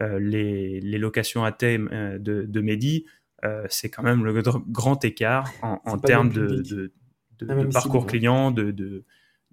les, 0.00 0.80
les, 0.80 0.98
locations 0.98 1.44
à 1.44 1.52
thème 1.52 1.90
de, 2.18 2.44
de 2.44 2.60
Mehdi, 2.62 3.04
c'est 3.68 3.90
quand 3.90 4.02
même 4.02 4.24
le 4.24 4.42
grand 4.68 5.04
écart 5.04 5.52
en, 5.60 5.82
en 5.84 5.98
termes 5.98 6.30
de, 6.30 6.62
de, 6.62 6.92
parcours 7.72 8.06
client, 8.06 8.50
de, 8.50 8.70
de, 8.70 9.04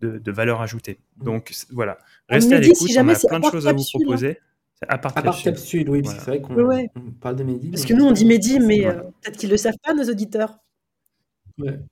de, 0.01 0.31
valeur 0.31 0.61
ajoutée. 0.61 0.99
Mm. 1.17 1.23
Donc 1.25 1.53
voilà, 1.71 1.97
restez 2.27 2.55
à 2.55 2.59
l'écoute, 2.59 2.89
on 2.97 3.07
a 3.07 3.15
plein 3.15 3.39
de 3.39 3.45
choses 3.45 3.67
à 3.67 3.73
vous 3.73 3.81
hein. 3.81 3.99
proposer. 3.99 4.37
À 4.87 4.97
part, 4.97 5.17
à 5.17 5.21
part 5.21 5.41
capsule. 5.41 5.89
oui, 5.89 6.01
c'est 6.05 6.19
vrai 6.25 6.41
qu'on 6.41 6.55
parle 7.19 7.35
de 7.35 7.43
Mehdi. 7.43 7.69
Parce 7.69 7.85
que 7.85 7.93
nous, 7.93 8.05
on 8.05 8.13
dit 8.13 8.23
Mehdi, 8.23 8.59
mais 8.59 8.85
euh, 8.85 8.93
peut-être 9.21 9.37
qu'ils 9.37 9.49
ne 9.49 9.55
le 9.55 9.57
savent 9.57 9.77
pas, 9.83 9.93
nos 9.93 10.09
auditeurs. 10.09 10.57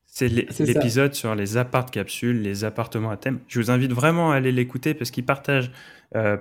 C'est 0.06 0.30
l'épisode 0.30 1.13
sur 1.13 1.36
les 1.36 1.58
appart 1.58 1.92
capsules, 1.92 2.42
les 2.42 2.63
appartements 2.63 3.10
à 3.10 3.18
thème. 3.18 3.39
Je 3.50 3.60
vous 3.60 3.72
invite 3.72 3.92
vraiment 3.92 4.32
à 4.32 4.36
aller 4.36 4.54
l'écouter 4.54 4.94
parce 4.94 5.12
qu'il 5.12 5.25
partage 5.25 5.70
euh, 6.16 6.38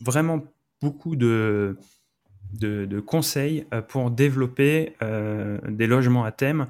vraiment 0.00 0.44
beaucoup 0.80 1.16
de, 1.16 1.76
de, 2.60 2.84
de 2.84 3.00
conseils 3.00 3.66
euh, 3.74 3.82
pour 3.82 4.12
développer 4.12 4.94
des 5.68 5.88
logements 5.88 6.24
à 6.24 6.30
thème 6.30 6.68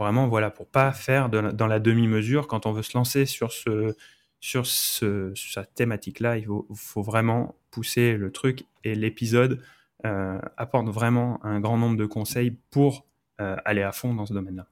Vraiment, 0.00 0.28
voilà, 0.28 0.50
pour 0.50 0.66
pas 0.66 0.92
faire 0.92 1.28
dans 1.28 1.66
la 1.66 1.78
demi-mesure 1.78 2.48
quand 2.48 2.64
on 2.64 2.72
veut 2.72 2.82
se 2.82 2.96
lancer 2.96 3.26
sur 3.26 3.52
ce 3.52 3.94
sur 4.40 4.64
ce, 4.66 5.32
cette 5.36 5.74
thématique-là, 5.74 6.38
il 6.38 6.46
faut, 6.46 7.02
vraiment 7.02 7.54
pousser 7.70 8.16
le 8.16 8.32
truc 8.32 8.64
et 8.84 8.94
l'épisode 8.94 9.60
euh, 10.06 10.40
apporte 10.56 10.88
vraiment 10.88 11.44
un 11.44 11.60
grand 11.60 11.76
nombre 11.76 11.98
de 11.98 12.06
conseils 12.06 12.56
pour 12.70 13.06
euh, 13.40 13.56
aller 13.66 13.82
à 13.82 13.92
fond 13.92 14.14
dans 14.14 14.24
ce 14.24 14.32
domaine-là. 14.32 14.66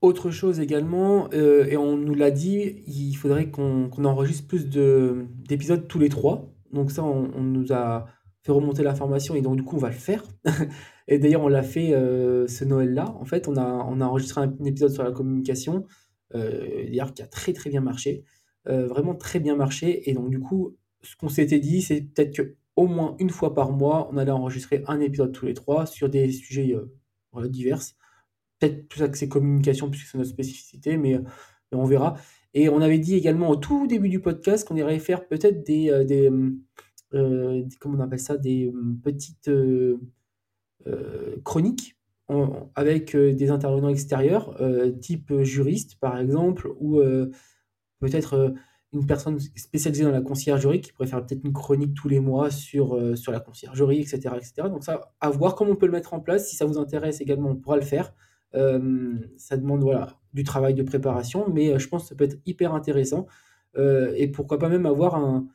Autre 0.00 0.30
chose 0.30 0.60
également, 0.60 1.28
euh, 1.32 1.66
et 1.66 1.76
on 1.76 1.96
nous 1.96 2.14
l'a 2.14 2.30
dit, 2.30 2.84
il 2.86 3.14
faudrait 3.14 3.50
qu'on 3.50 4.04
enregistre 4.04 4.46
plus 4.46 4.68
d'épisodes 4.68 5.88
tous 5.88 5.98
les 5.98 6.08
trois. 6.08 6.48
Donc 6.72 6.92
ça, 6.92 7.02
on, 7.02 7.30
on, 7.34 7.42
nous 7.42 7.72
a 7.72 8.06
fait 8.44 8.52
remonter 8.52 8.84
l'information 8.84 9.34
et 9.34 9.40
donc 9.40 9.56
du 9.56 9.64
coup 9.64 9.76
on 9.76 9.80
va 9.80 9.88
le 9.88 9.94
faire. 9.94 10.22
Et 11.08 11.18
d'ailleurs, 11.18 11.42
on 11.42 11.48
l'a 11.48 11.62
fait 11.62 11.94
euh, 11.94 12.46
ce 12.46 12.64
Noël-là. 12.64 13.14
En 13.20 13.24
fait, 13.24 13.48
on 13.48 13.56
a, 13.56 13.62
enregistré 13.62 14.40
un, 14.40 14.64
épisode 14.64 14.90
sur 14.90 15.04
la 15.04 15.12
communication, 15.12 15.86
euh, 16.34 16.84
d'ailleurs, 16.86 17.14
qui 17.14 17.22
a 17.22 17.26
très 17.26 17.52
très 17.52 17.70
bien 17.70 17.80
marché. 17.80 18.24
Euh, 18.68 18.86
vraiment 18.86 19.14
très 19.14 19.38
bien 19.38 19.54
marché. 19.56 20.08
Et 20.10 20.14
donc, 20.14 20.30
du 20.30 20.40
coup, 20.40 20.76
ce 21.02 21.16
qu'on 21.16 21.28
s'était 21.28 21.60
dit, 21.60 21.82
c'est 21.82 22.00
peut-être 22.00 22.36
qu'au 22.36 22.86
moins 22.86 23.16
une 23.20 23.30
fois 23.30 23.54
par 23.54 23.70
mois, 23.70 24.08
on 24.12 24.16
allait 24.16 24.32
enregistrer 24.32 24.82
un 24.88 25.00
épisode 25.00 25.32
tous 25.32 25.46
les 25.46 25.54
trois 25.54 25.86
sur 25.86 26.08
des 26.08 26.30
sujets 26.32 26.74
divers. 27.44 27.80
Peut-être 28.58 28.88
plus 28.88 29.02
axé 29.02 29.28
communication, 29.28 29.90
puisque 29.90 30.08
c'est 30.08 30.18
notre 30.18 30.30
spécificité, 30.30 30.96
mais, 30.96 31.20
on 31.72 31.84
verra. 31.84 32.16
Et 32.54 32.68
on 32.68 32.80
avait 32.80 32.98
dit 32.98 33.14
également 33.14 33.50
au 33.50 33.56
tout 33.56 33.86
début 33.86 34.08
du 34.08 34.20
podcast 34.20 34.66
qu'on 34.66 34.76
irait 34.76 34.98
faire 34.98 35.28
peut-être 35.28 35.62
des, 35.64 36.30
comment 37.78 37.98
on 37.98 38.00
appelle 38.00 38.18
ça, 38.18 38.36
des 38.38 38.72
petites 39.04 39.50
chroniques 41.44 41.96
avec 42.74 43.16
des 43.16 43.50
intervenants 43.50 43.88
extérieurs, 43.88 44.58
type 45.00 45.32
juriste 45.42 45.98
par 46.00 46.18
exemple, 46.18 46.68
ou 46.80 47.00
peut-être 48.00 48.54
une 48.92 49.06
personne 49.06 49.38
spécialisée 49.38 50.04
dans 50.04 50.10
la 50.10 50.22
conciergerie 50.22 50.80
qui 50.80 50.92
pourrait 50.92 51.08
faire 51.08 51.24
peut-être 51.24 51.44
une 51.44 51.52
chronique 51.52 51.94
tous 51.94 52.08
les 52.08 52.20
mois 52.20 52.50
sur, 52.50 53.16
sur 53.16 53.32
la 53.32 53.40
conciergerie, 53.40 54.00
etc., 54.00 54.34
etc. 54.36 54.52
Donc 54.68 54.84
ça, 54.84 55.12
à 55.20 55.30
voir 55.30 55.54
comment 55.54 55.72
on 55.72 55.76
peut 55.76 55.86
le 55.86 55.92
mettre 55.92 56.14
en 56.14 56.20
place. 56.20 56.48
Si 56.48 56.56
ça 56.56 56.64
vous 56.64 56.78
intéresse 56.78 57.20
également, 57.20 57.50
on 57.50 57.56
pourra 57.56 57.76
le 57.76 57.82
faire. 57.82 58.12
ça 58.52 59.56
demande 59.56 59.82
voilà, 59.82 60.18
du 60.34 60.42
travail 60.42 60.74
de 60.74 60.82
préparation, 60.82 61.48
mais 61.48 61.78
je 61.78 61.88
pense 61.88 62.04
que 62.04 62.08
ça 62.08 62.14
peut 62.14 62.24
être 62.24 62.38
hyper 62.46 62.74
intéressant. 62.74 63.26
et 63.76 64.28
pourquoi 64.32 64.58
pas 64.58 64.68
même 64.68 64.86
avoir 64.86 65.14
un, 65.14 65.46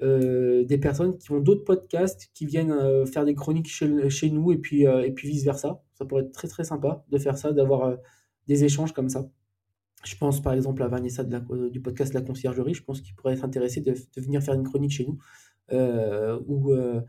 des 0.00 0.78
personnes 0.80 1.18
qui 1.18 1.32
ont 1.32 1.40
d'autres 1.40 1.64
podcasts, 1.64 2.30
qui 2.34 2.46
viennent 2.46 3.06
faire 3.06 3.24
des 3.24 3.34
chroniques 3.34 3.68
chez, 3.68 4.30
nous, 4.30 4.52
et 4.52 4.58
puis, 4.58 4.82
et 4.82 5.10
puis 5.10 5.28
vice-versa. 5.28 5.82
Ça 5.94 6.04
pourrait 6.04 6.22
être 6.22 6.32
très 6.32 6.46
très 6.48 6.64
sympa 6.64 7.04
de 7.10 7.18
faire 7.18 7.36
ça, 7.36 7.52
d'avoir 7.52 7.96
des 8.46 8.64
échanges 8.64 8.92
comme 8.92 9.08
ça. 9.08 9.28
Je 10.04 10.16
pense 10.16 10.40
par 10.40 10.52
exemple 10.52 10.82
à 10.82 10.88
Vanessa 10.88 11.24
de 11.24 11.32
la, 11.32 11.40
du 11.70 11.80
podcast 11.80 12.14
La 12.14 12.22
Conciergerie, 12.22 12.74
je 12.74 12.84
pense 12.84 13.00
qu'il 13.00 13.14
pourrait 13.14 13.34
être 13.34 13.44
intéressé 13.44 13.80
de, 13.80 13.94
venir 14.16 14.42
faire 14.42 14.54
une 14.54 14.62
chronique 14.62 14.92
chez 14.92 15.06
nous, 15.06 15.18
euh, 15.72 16.38
ou 16.46 16.72
euh, 16.72 17.00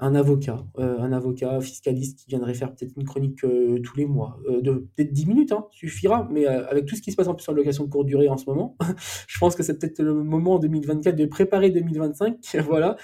un 0.00 0.14
avocat, 0.14 0.64
euh, 0.78 0.98
un 0.98 1.12
avocat 1.12 1.60
fiscaliste 1.60 2.18
qui 2.18 2.26
viendrait 2.28 2.54
faire 2.54 2.74
peut-être 2.74 2.92
une 2.96 3.04
chronique 3.04 3.38
tous 3.38 3.96
les 3.96 4.06
mois, 4.06 4.38
de 4.48 4.88
peut-être 4.96 5.12
10 5.12 5.26
minutes, 5.26 5.52
hein, 5.52 5.66
suffira, 5.70 6.28
mais 6.30 6.46
avec 6.46 6.86
tout 6.86 6.96
ce 6.96 7.02
qui 7.02 7.12
se 7.12 7.16
passe 7.16 7.28
en 7.28 7.34
plus 7.34 7.48
en 7.48 7.52
location 7.52 7.84
de 7.84 7.90
courte 7.90 8.06
durée 8.06 8.28
en 8.28 8.36
ce 8.36 8.46
moment, 8.46 8.76
je 9.28 9.38
pense 9.38 9.54
que 9.54 9.62
c'est 9.62 9.78
peut-être 9.78 10.00
le 10.00 10.14
moment 10.14 10.54
en 10.54 10.58
2024 10.58 11.14
de 11.14 11.26
préparer 11.26 11.70
2025, 11.70 12.38
voilà, 12.66 12.96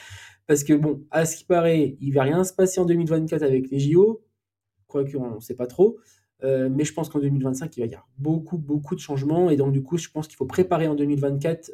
parce 0.47 0.65
que 0.65 0.73
bon, 0.73 1.05
à 1.11 1.27
ce 1.27 1.37
qui 1.37 1.45
paraît, 1.45 1.97
il 2.01 2.13
va 2.13 2.23
rien 2.23 2.45
se 2.45 2.53
passer 2.53 2.81
en 2.81 2.85
2024 2.85 3.43
avec 3.43 3.71
les 3.71 3.79
JO, 3.79 4.25
quoique 4.87 5.17
on 5.17 5.37
ne 5.37 5.41
sait 5.41 5.57
pas 5.57 5.67
trop. 5.67 5.99
Euh, 6.45 6.69
mais 6.71 6.85
je 6.85 6.93
pense 6.93 7.09
qu'en 7.09 7.19
2025, 7.19 7.77
il 7.77 7.81
va 7.81 7.87
y 7.87 7.89
avoir 7.95 8.09
beaucoup, 8.19 8.59
beaucoup 8.59 8.95
de 8.95 9.01
changements. 9.01 9.49
Et 9.49 9.57
donc, 9.57 9.73
du 9.73 9.83
coup, 9.83 9.97
je 9.97 10.09
pense 10.11 10.29
qu'il 10.29 10.37
faut 10.37 10.45
préparer 10.45 10.87
en 10.87 10.95
2024, 10.95 11.71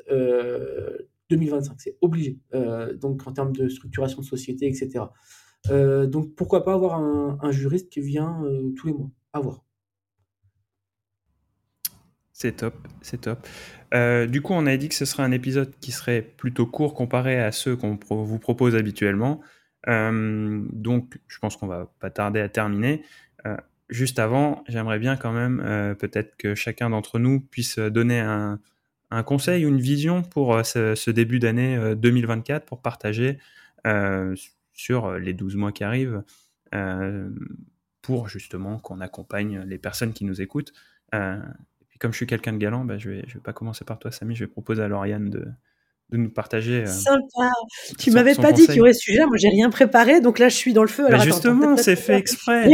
2025. 1.37 1.73
Euh, 1.73 1.75
c'est 1.79 1.97
obligé. 2.01 2.39
Euh, 2.55 2.95
donc, 2.95 3.27
en 3.27 3.33
termes 3.33 3.53
de 3.53 3.69
structuration 3.69 4.21
de 4.21 4.27
société, 4.27 4.67
etc. 4.67 5.05
donc, 6.07 6.35
pourquoi 6.35 6.65
pas 6.65 6.75
avoir 6.75 6.95
un, 6.99 7.51
juriste 7.53 7.89
qui 7.89 8.01
vient 8.01 8.43
tous 8.77 8.89
les 8.89 8.93
mois 8.93 9.11
À 9.33 9.41
voir. 9.41 9.65
C'est 12.33 12.57
top, 12.57 12.75
c'est 13.01 13.21
top. 13.21 13.47
du 14.29 14.43
coup, 14.43 14.55
on 14.55 14.67
a 14.67 14.77
dit 14.77 14.89
que 14.89 14.97
ce 14.97 15.05
serait 15.05 15.23
un 15.23 15.31
épisode 15.31 15.73
qui 15.81 15.93
serait 15.93 16.23
plutôt 16.23 16.67
court 16.67 16.95
comparé 16.95 17.39
à 17.39 17.53
ceux 17.53 17.77
qu'on 17.77 17.97
vous 18.11 18.39
propose 18.41 18.75
habituellement. 18.75 19.41
donc, 19.87 21.21
je 21.29 21.39
pense 21.39 21.57
qu'on 21.57 21.69
va 21.69 21.93
pas 22.01 22.11
tarder 22.11 22.41
à 22.41 22.49
terminer 22.49 23.03
juste 23.93 24.19
avant, 24.19 24.65
j'aimerais 24.69 24.99
bien 24.99 25.17
quand 25.17 25.33
même 25.33 25.63
euh, 25.65 25.95
peut-être 25.95 26.37
que 26.37 26.55
chacun 26.55 26.91
d'entre 26.91 27.19
nous 27.19 27.41
puisse 27.41 27.79
donner 27.79 28.21
un, 28.21 28.59
conseil 29.23 29.67
ou 29.67 29.69
une 29.69 29.81
vision 29.81 30.23
pour 30.23 30.55
euh, 30.55 30.63
ce, 30.63 31.11
début 31.11 31.39
d'année 31.39 31.95
2024 31.97 32.63
euh, 32.63 32.67
pour 32.67 32.81
partager 32.81 33.39
sur 34.73 35.13
les 35.19 35.35
12 35.35 35.57
mois 35.57 35.73
qui 35.73 35.85
arrivent 35.85 36.23
pour 38.01 38.29
justement 38.29 38.79
qu'on 38.79 39.01
accompagne 39.01 39.63
les 39.67 39.79
personnes 39.79 40.13
qui 40.13 40.25
nous 40.25 40.41
écoutent. 40.41 40.73
et 41.13 41.85
puis 41.89 41.99
comme 41.99 42.13
je 42.13 42.17
suis 42.17 42.27
quelqu'un 42.27 42.53
de 42.53 42.59
galant, 42.59 42.85
bah, 42.85 42.99
je 42.99 43.11
ne 43.11 43.15
vais, 43.15 43.25
je 43.27 43.35
vais 43.35 43.41
pas 43.41 43.53
commencer 43.53 43.85
par 43.85 43.99
toi 43.99 44.11
Samy, 44.11 44.35
je 44.35 44.45
vais 44.45 44.51
proposer 44.51 44.83
à 44.83 44.89
Lauriane 44.89 45.29
de, 45.31 45.47
de 46.13 46.19
nous 46.19 46.31
partager. 46.31 46.83
Euh, 46.83 46.87
Sympa. 46.87 47.51
Tu 47.99 48.11
m'avais 48.11 48.35
pas 48.35 48.53
dit 48.53 48.67
qu'il 48.67 48.77
y 48.77 48.81
aurait 48.81 48.93
ce 48.93 49.01
sujet. 49.01 49.27
Moi, 49.27 49.37
j'ai 49.39 49.49
rien 49.49 49.71
préparé, 49.71 50.21
donc 50.21 50.39
là, 50.39 50.49
je 50.49 50.57
suis 50.57 50.73
dans 50.73 50.83
le 50.83 50.89
feu. 50.89 51.07
Alors, 51.07 51.23
justement, 51.23 51.77
c'est 51.77 51.97
fait 51.97 52.17
exprès. 52.17 52.69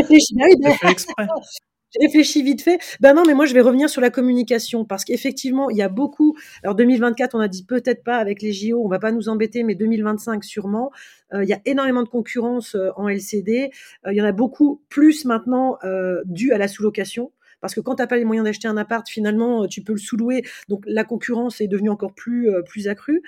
J'ai 1.93 2.07
réfléchi 2.07 2.43
vite 2.43 2.63
fait. 2.63 2.79
Ben 3.01 3.15
non, 3.15 3.23
mais 3.27 3.35
moi, 3.35 3.47
je 3.47 3.55
vais 3.55 3.61
revenir 3.63 3.89
sur 3.89 4.01
la 4.01 4.11
communication 4.11 4.85
parce 4.85 5.05
qu'effectivement, 5.05 5.71
il 5.71 5.77
y 5.79 5.83
a 5.83 5.89
beaucoup. 5.89 6.37
Alors, 6.63 6.75
2024, 6.75 7.35
on 7.35 7.41
a 7.41 7.49
dit 7.49 7.65
peut-être 7.65 8.05
pas 8.05 8.19
avec 8.19 8.43
les 8.43 8.53
JO, 8.53 8.83
on 8.85 8.89
va 8.89 8.99
pas 8.99 9.11
nous 9.13 9.29
embêter, 9.29 9.63
mais 9.63 9.75
2025, 9.75 10.45
sûrement. 10.45 10.91
Euh, 11.33 11.45
il 11.45 11.49
y 11.49 11.55
a 11.55 11.61
énormément 11.65 12.03
de 12.03 12.09
concurrence 12.09 12.75
euh, 12.75 12.91
en 12.97 13.09
LCD. 13.09 13.71
il 14.07 14.15
y 14.15 14.21
en 14.21 14.27
a 14.27 14.33
beaucoup 14.33 14.83
plus 14.89 15.25
maintenant 15.25 15.79
dû 16.27 16.53
à 16.53 16.59
la 16.59 16.69
sous-location. 16.69 17.33
Parce 17.61 17.75
que 17.75 17.81
quand 17.81 17.97
tu 17.97 18.03
n'as 18.03 18.07
pas 18.07 18.17
les 18.17 18.25
moyens 18.25 18.45
d'acheter 18.45 18.69
un 18.69 18.77
appart, 18.77 19.09
finalement, 19.09 19.65
euh, 19.65 19.67
tu 19.67 19.83
peux 19.83 19.93
le 19.93 19.99
sous-louer. 19.99 20.43
Donc 20.69 20.85
la 20.87 21.05
concurrence 21.05 21.61
est 21.61 21.69
devenue 21.69 21.91
encore 21.91 22.15
plus, 22.15 22.51
euh, 22.51 22.63
plus 22.63 22.89
accrue. 22.89 23.23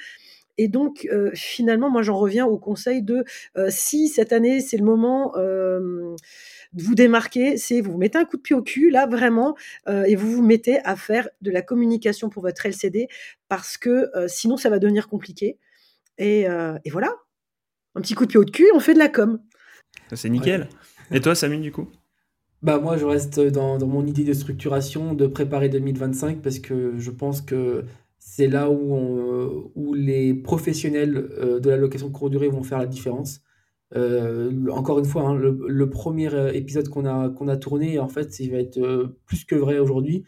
Et 0.62 0.68
donc, 0.68 1.08
euh, 1.10 1.30
finalement, 1.32 1.88
moi, 1.88 2.02
j'en 2.02 2.18
reviens 2.18 2.44
au 2.44 2.58
conseil 2.58 3.02
de 3.02 3.24
si 3.70 4.08
cette 4.08 4.30
année, 4.30 4.60
c'est 4.60 4.76
le 4.76 4.84
moment 4.84 5.32
de 5.36 6.14
vous 6.74 6.94
démarquer, 6.94 7.56
c'est 7.56 7.80
vous, 7.80 7.92
vous 7.92 7.98
mettez 7.98 8.18
un 8.18 8.26
coup 8.26 8.36
de 8.36 8.42
pied 8.42 8.54
au 8.54 8.60
cul, 8.60 8.90
là, 8.90 9.06
vraiment, 9.06 9.56
et 9.88 10.14
vous 10.16 10.30
vous 10.30 10.42
mettez 10.42 10.78
à 10.84 10.96
faire 10.96 11.30
de 11.40 11.50
la 11.50 11.62
communication 11.62 12.28
pour 12.28 12.42
votre 12.42 12.66
LCD, 12.66 13.08
parce 13.48 13.78
que 13.78 14.10
sinon, 14.26 14.58
ça 14.58 14.68
va 14.68 14.78
devenir 14.78 15.08
compliqué. 15.08 15.56
Et, 16.18 16.42
et, 16.42 16.90
voilà, 16.90 17.16
un 17.94 18.02
petit 18.02 18.12
coup 18.12 18.26
de 18.26 18.30
pied 18.30 18.38
au 18.38 18.44
cul, 18.44 18.70
on 18.74 18.80
fait 18.80 18.92
de 18.92 18.98
la 18.98 19.08
com. 19.08 19.40
C'est 20.12 20.28
nickel. 20.28 20.68
Et 21.10 21.22
toi, 21.22 21.34
Samy, 21.34 21.58
du 21.58 21.72
coup? 21.72 21.88
Bah 22.62 22.78
moi, 22.78 22.98
je 22.98 23.06
reste 23.06 23.40
dans, 23.40 23.78
dans, 23.78 23.86
mon 23.86 24.06
idée 24.06 24.24
de 24.24 24.34
structuration, 24.34 25.14
de 25.14 25.26
préparer 25.26 25.70
2025, 25.70 26.42
parce 26.42 26.58
que 26.58 26.98
je 26.98 27.10
pense 27.10 27.40
que 27.40 27.86
c'est 28.20 28.48
là 28.48 28.70
où, 28.70 29.72
où 29.74 29.94
les 29.94 30.34
professionnels 30.34 31.16
euh, 31.16 31.58
de 31.58 31.70
la 31.70 31.78
location 31.78 32.10
courte 32.10 32.30
durée 32.30 32.48
vont 32.48 32.62
faire 32.62 32.78
la 32.78 32.86
différence. 32.86 33.40
Euh, 33.96 34.68
encore 34.70 34.98
une 34.98 35.06
fois, 35.06 35.22
hein, 35.22 35.34
le, 35.34 35.90
premier 35.90 36.32
euh, 36.32 36.52
épisode 36.52 36.88
qu'on 36.90 37.06
a, 37.06 37.32
a 37.34 37.56
tourné, 37.56 37.98
en 37.98 38.08
fait, 38.08 38.38
il 38.38 38.52
va 38.52 38.58
être 38.58 39.16
plus 39.24 39.44
que 39.44 39.56
vrai 39.56 39.78
aujourd'hui. 39.78 40.24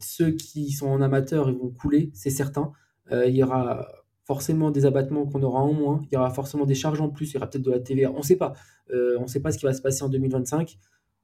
ceux 0.00 0.32
qui 0.32 0.72
sont 0.72 0.88
en 0.88 1.00
amateur, 1.00 1.48
ils 1.48 1.56
vont 1.56 1.70
couler, 1.70 2.10
c'est 2.14 2.30
certain. 2.30 2.72
il 3.12 3.34
y 3.34 3.42
aura 3.44 3.86
forcément 4.24 4.70
des 4.70 4.84
abattements 4.84 5.26
qu'on 5.26 5.42
aura 5.42 5.60
en 5.60 5.72
moins, 5.72 6.02
il 6.10 6.14
y 6.14 6.18
aura 6.18 6.30
forcément 6.30 6.66
des 6.66 6.74
charges 6.74 7.00
en 7.00 7.10
plus, 7.10 7.30
il 7.30 7.34
y 7.34 7.36
aura 7.36 7.48
peut-être 7.48 7.64
de 7.64 7.70
la 7.70 7.80
TVA, 7.80 8.10
on 8.10 8.18
ne 8.18 8.22
sait 8.22 8.36
pas. 8.36 8.54
on 8.92 9.22
ne 9.22 9.26
sait 9.28 9.40
pas 9.40 9.52
ce 9.52 9.58
qui 9.58 9.66
va 9.66 9.72
se 9.72 9.82
passer 9.82 10.02
en 10.02 10.08
2025. 10.08 10.76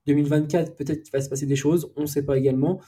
2024, 0.06 0.76
peut-être 0.76 1.02
qu'il 1.02 1.12
va 1.12 1.20
se 1.20 1.28
passer 1.28 1.46
des 1.46 1.56
choses, 1.56 1.92
on 1.96 2.02
ne 2.02 2.06
sait 2.06 2.24
pas 2.24 2.38
également. 2.38 2.80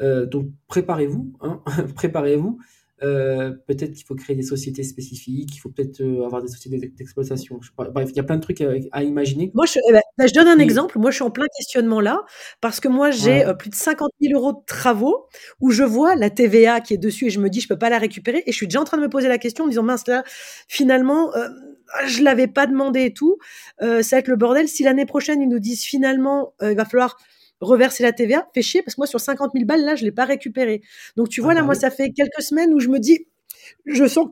Euh, 0.00 0.26
donc 0.26 0.48
préparez-vous, 0.68 1.32
hein, 1.40 1.62
préparez-vous. 1.94 2.58
Euh, 3.02 3.52
peut-être 3.66 3.92
qu'il 3.92 4.06
faut 4.06 4.14
créer 4.14 4.34
des 4.34 4.42
sociétés 4.42 4.82
spécifiques, 4.82 5.54
il 5.54 5.58
faut 5.58 5.68
peut-être 5.68 6.00
euh, 6.00 6.24
avoir 6.24 6.40
des 6.40 6.48
sociétés 6.48 6.78
d'exploitation. 6.96 7.60
Bref, 7.76 8.08
il 8.10 8.16
y 8.16 8.20
a 8.20 8.22
plein 8.22 8.36
de 8.36 8.40
trucs 8.40 8.62
à, 8.90 9.02
imaginer. 9.02 9.50
Moi, 9.52 9.66
je, 9.66 9.78
eh 9.86 9.92
ben, 9.92 10.00
je 10.26 10.32
donne 10.32 10.48
un 10.48 10.58
exemple. 10.58 10.98
Moi, 10.98 11.10
je 11.10 11.16
suis 11.16 11.22
en 11.22 11.30
plein 11.30 11.44
questionnement 11.54 12.00
là, 12.00 12.24
parce 12.62 12.80
que 12.80 12.88
moi, 12.88 13.10
j'ai 13.10 13.44
plus 13.58 13.68
de 13.68 13.74
50 13.74 14.08
000 14.22 14.40
euros 14.40 14.54
de 14.54 14.64
travaux 14.66 15.26
où 15.60 15.72
je 15.72 15.82
vois 15.82 16.16
la 16.16 16.30
TVA 16.30 16.80
qui 16.80 16.94
est 16.94 16.98
dessus 16.98 17.26
et 17.26 17.30
je 17.30 17.38
me 17.38 17.50
dis, 17.50 17.60
je 17.60 17.68
peux 17.68 17.78
pas 17.78 17.90
la 17.90 17.98
récupérer. 17.98 18.42
Et 18.46 18.52
je 18.52 18.56
suis 18.56 18.66
déjà 18.66 18.80
en 18.80 18.84
train 18.84 18.96
de 18.96 19.02
me 19.02 19.10
poser 19.10 19.28
la 19.28 19.36
question 19.36 19.64
en 19.64 19.66
me 19.66 19.72
disant, 19.72 19.82
mince, 19.82 20.06
là, 20.06 20.24
finalement, 20.66 21.32
je 22.06 22.22
l'avais 22.22 22.46
pas 22.46 22.66
demandé 22.66 23.04
et 23.04 23.12
tout. 23.12 23.36
Ça 23.80 24.00
va 24.00 24.18
être 24.20 24.28
le 24.28 24.36
bordel. 24.36 24.68
Si 24.68 24.84
l'année 24.84 25.06
prochaine, 25.06 25.42
ils 25.42 25.48
nous 25.50 25.58
disent 25.58 25.84
finalement, 25.84 26.54
il 26.62 26.74
va 26.74 26.86
falloir 26.86 27.18
reverser 27.60 28.02
la 28.02 28.12
TVA, 28.12 28.48
fait 28.54 28.62
chier, 28.62 28.82
parce 28.82 28.94
que 28.94 29.00
moi, 29.00 29.06
sur 29.06 29.20
50 29.20 29.52
000 29.54 29.64
balles, 29.64 29.84
là, 29.84 29.96
je 29.96 30.04
l'ai 30.04 30.12
pas 30.12 30.24
récupéré. 30.24 30.82
Donc, 31.16 31.28
tu 31.28 31.40
vois, 31.40 31.52
ah 31.52 31.54
là, 31.54 31.60
bah 31.60 31.66
moi, 31.66 31.74
ça 31.74 31.90
fait 31.90 32.10
quelques 32.10 32.42
semaines 32.42 32.72
où 32.74 32.80
je 32.80 32.88
me 32.88 32.98
dis, 32.98 33.26
je 33.84 34.06
sens, 34.06 34.28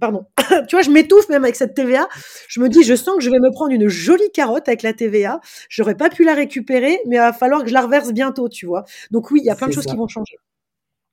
pardon, 0.00 0.26
tu 0.68 0.76
vois, 0.76 0.82
je 0.82 0.90
m'étouffe 0.90 1.28
même 1.28 1.44
avec 1.44 1.56
cette 1.56 1.74
TVA. 1.74 2.08
Je 2.48 2.60
me 2.60 2.68
dis, 2.68 2.82
je 2.82 2.94
sens 2.94 3.16
que 3.16 3.22
je 3.22 3.30
vais 3.30 3.38
me 3.38 3.50
prendre 3.50 3.72
une 3.72 3.88
jolie 3.88 4.30
carotte 4.32 4.68
avec 4.68 4.82
la 4.82 4.92
TVA. 4.92 5.40
J'aurais 5.68 5.96
pas 5.96 6.10
pu 6.10 6.24
la 6.24 6.34
récupérer, 6.34 6.98
mais 7.06 7.16
il 7.16 7.20
va 7.20 7.32
falloir 7.32 7.62
que 7.62 7.68
je 7.68 7.74
la 7.74 7.82
reverse 7.82 8.12
bientôt, 8.12 8.48
tu 8.48 8.66
vois. 8.66 8.84
Donc, 9.10 9.30
oui, 9.30 9.40
il 9.42 9.46
y 9.46 9.50
a 9.50 9.56
plein 9.56 9.68
de 9.68 9.72
choses 9.72 9.86
qui 9.86 9.96
vont 9.96 10.08
changer. 10.08 10.36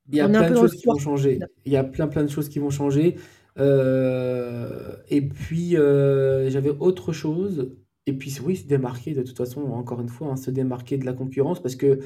Il 0.10 0.17
y 0.17 0.22
a 0.22 0.27
plein 0.27 0.50
de 0.50 0.55
choses 0.55 0.75
qui 0.75 0.86
vont 0.86 0.98
changer. 0.98 1.39
Il 1.65 1.72
y 1.72 1.77
a 1.77 1.84
plein, 1.84 2.08
plein 2.08 2.24
de 2.24 2.29
choses 2.29 2.50
qui 2.50 2.60
vont 2.60 2.70
changer. 2.70 3.15
Euh, 3.60 4.96
et 5.10 5.22
puis, 5.22 5.77
euh, 5.77 6.50
j'avais 6.50 6.72
autre 6.72 7.13
chose. 7.13 7.72
Et 8.05 8.13
puis, 8.13 8.36
oui, 8.43 8.57
se 8.57 8.67
démarquer, 8.67 9.13
de 9.13 9.24
toute 9.24 9.38
façon, 9.38 9.62
encore 9.62 10.01
une 10.01 10.10
fois, 10.10 10.27
hein, 10.27 10.36
se 10.36 10.51
démarquer 10.51 10.98
de 10.98 11.05
la 11.05 11.13
concurrence, 11.13 11.62
parce 11.62 11.75
que 11.75 12.00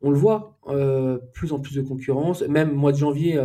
on 0.00 0.10
le 0.10 0.18
voit, 0.18 0.58
euh, 0.68 1.18
plus 1.32 1.52
en 1.52 1.60
plus 1.60 1.74
de 1.74 1.82
concurrence. 1.82 2.42
Même 2.42 2.72
mois 2.72 2.92
de 2.92 2.98
janvier, 2.98 3.40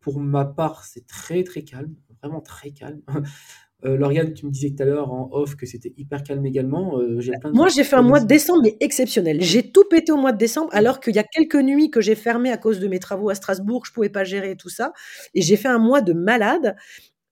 pour 0.00 0.18
ma 0.18 0.44
part, 0.44 0.84
c'est 0.84 1.06
très, 1.06 1.44
très 1.44 1.62
calme, 1.62 1.94
vraiment 2.22 2.40
très 2.40 2.70
calme. 2.70 3.02
Euh, 3.84 3.96
Lauriane, 3.96 4.34
tu 4.34 4.44
me 4.46 4.50
disais 4.50 4.70
tout 4.70 4.82
à 4.82 4.86
l'heure 4.86 5.12
en 5.12 5.30
off 5.32 5.56
que 5.56 5.64
c'était 5.64 5.92
hyper 5.96 6.22
calme 6.22 6.44
également. 6.44 6.98
Euh, 7.00 7.18
Moi, 7.52 7.68
j'ai 7.68 7.84
fait 7.84 7.96
un 7.96 8.02
mois 8.02 8.20
de 8.20 8.26
décembre, 8.26 8.60
mais 8.64 8.76
exceptionnel. 8.80 9.40
J'ai 9.40 9.70
tout 9.70 9.84
pété 9.88 10.12
au 10.12 10.16
mois 10.16 10.32
de 10.32 10.38
décembre, 10.38 10.68
alors 10.72 11.00
qu'il 11.00 11.14
y 11.14 11.18
a 11.18 11.22
quelques 11.24 11.56
nuits 11.56 11.90
que 11.90 12.00
j'ai 12.00 12.14
fermé 12.14 12.50
à 12.50 12.58
cause 12.58 12.78
de 12.78 12.88
mes 12.88 12.98
travaux 12.98 13.30
à 13.30 13.34
Strasbourg, 13.34 13.86
je 13.86 13.92
pouvais 13.92 14.10
pas 14.10 14.24
gérer 14.24 14.56
tout 14.56 14.68
ça. 14.68 14.92
Et 15.34 15.40
j'ai 15.40 15.56
fait 15.56 15.68
un 15.68 15.78
mois 15.78 16.02
de 16.02 16.12
malade. 16.12 16.76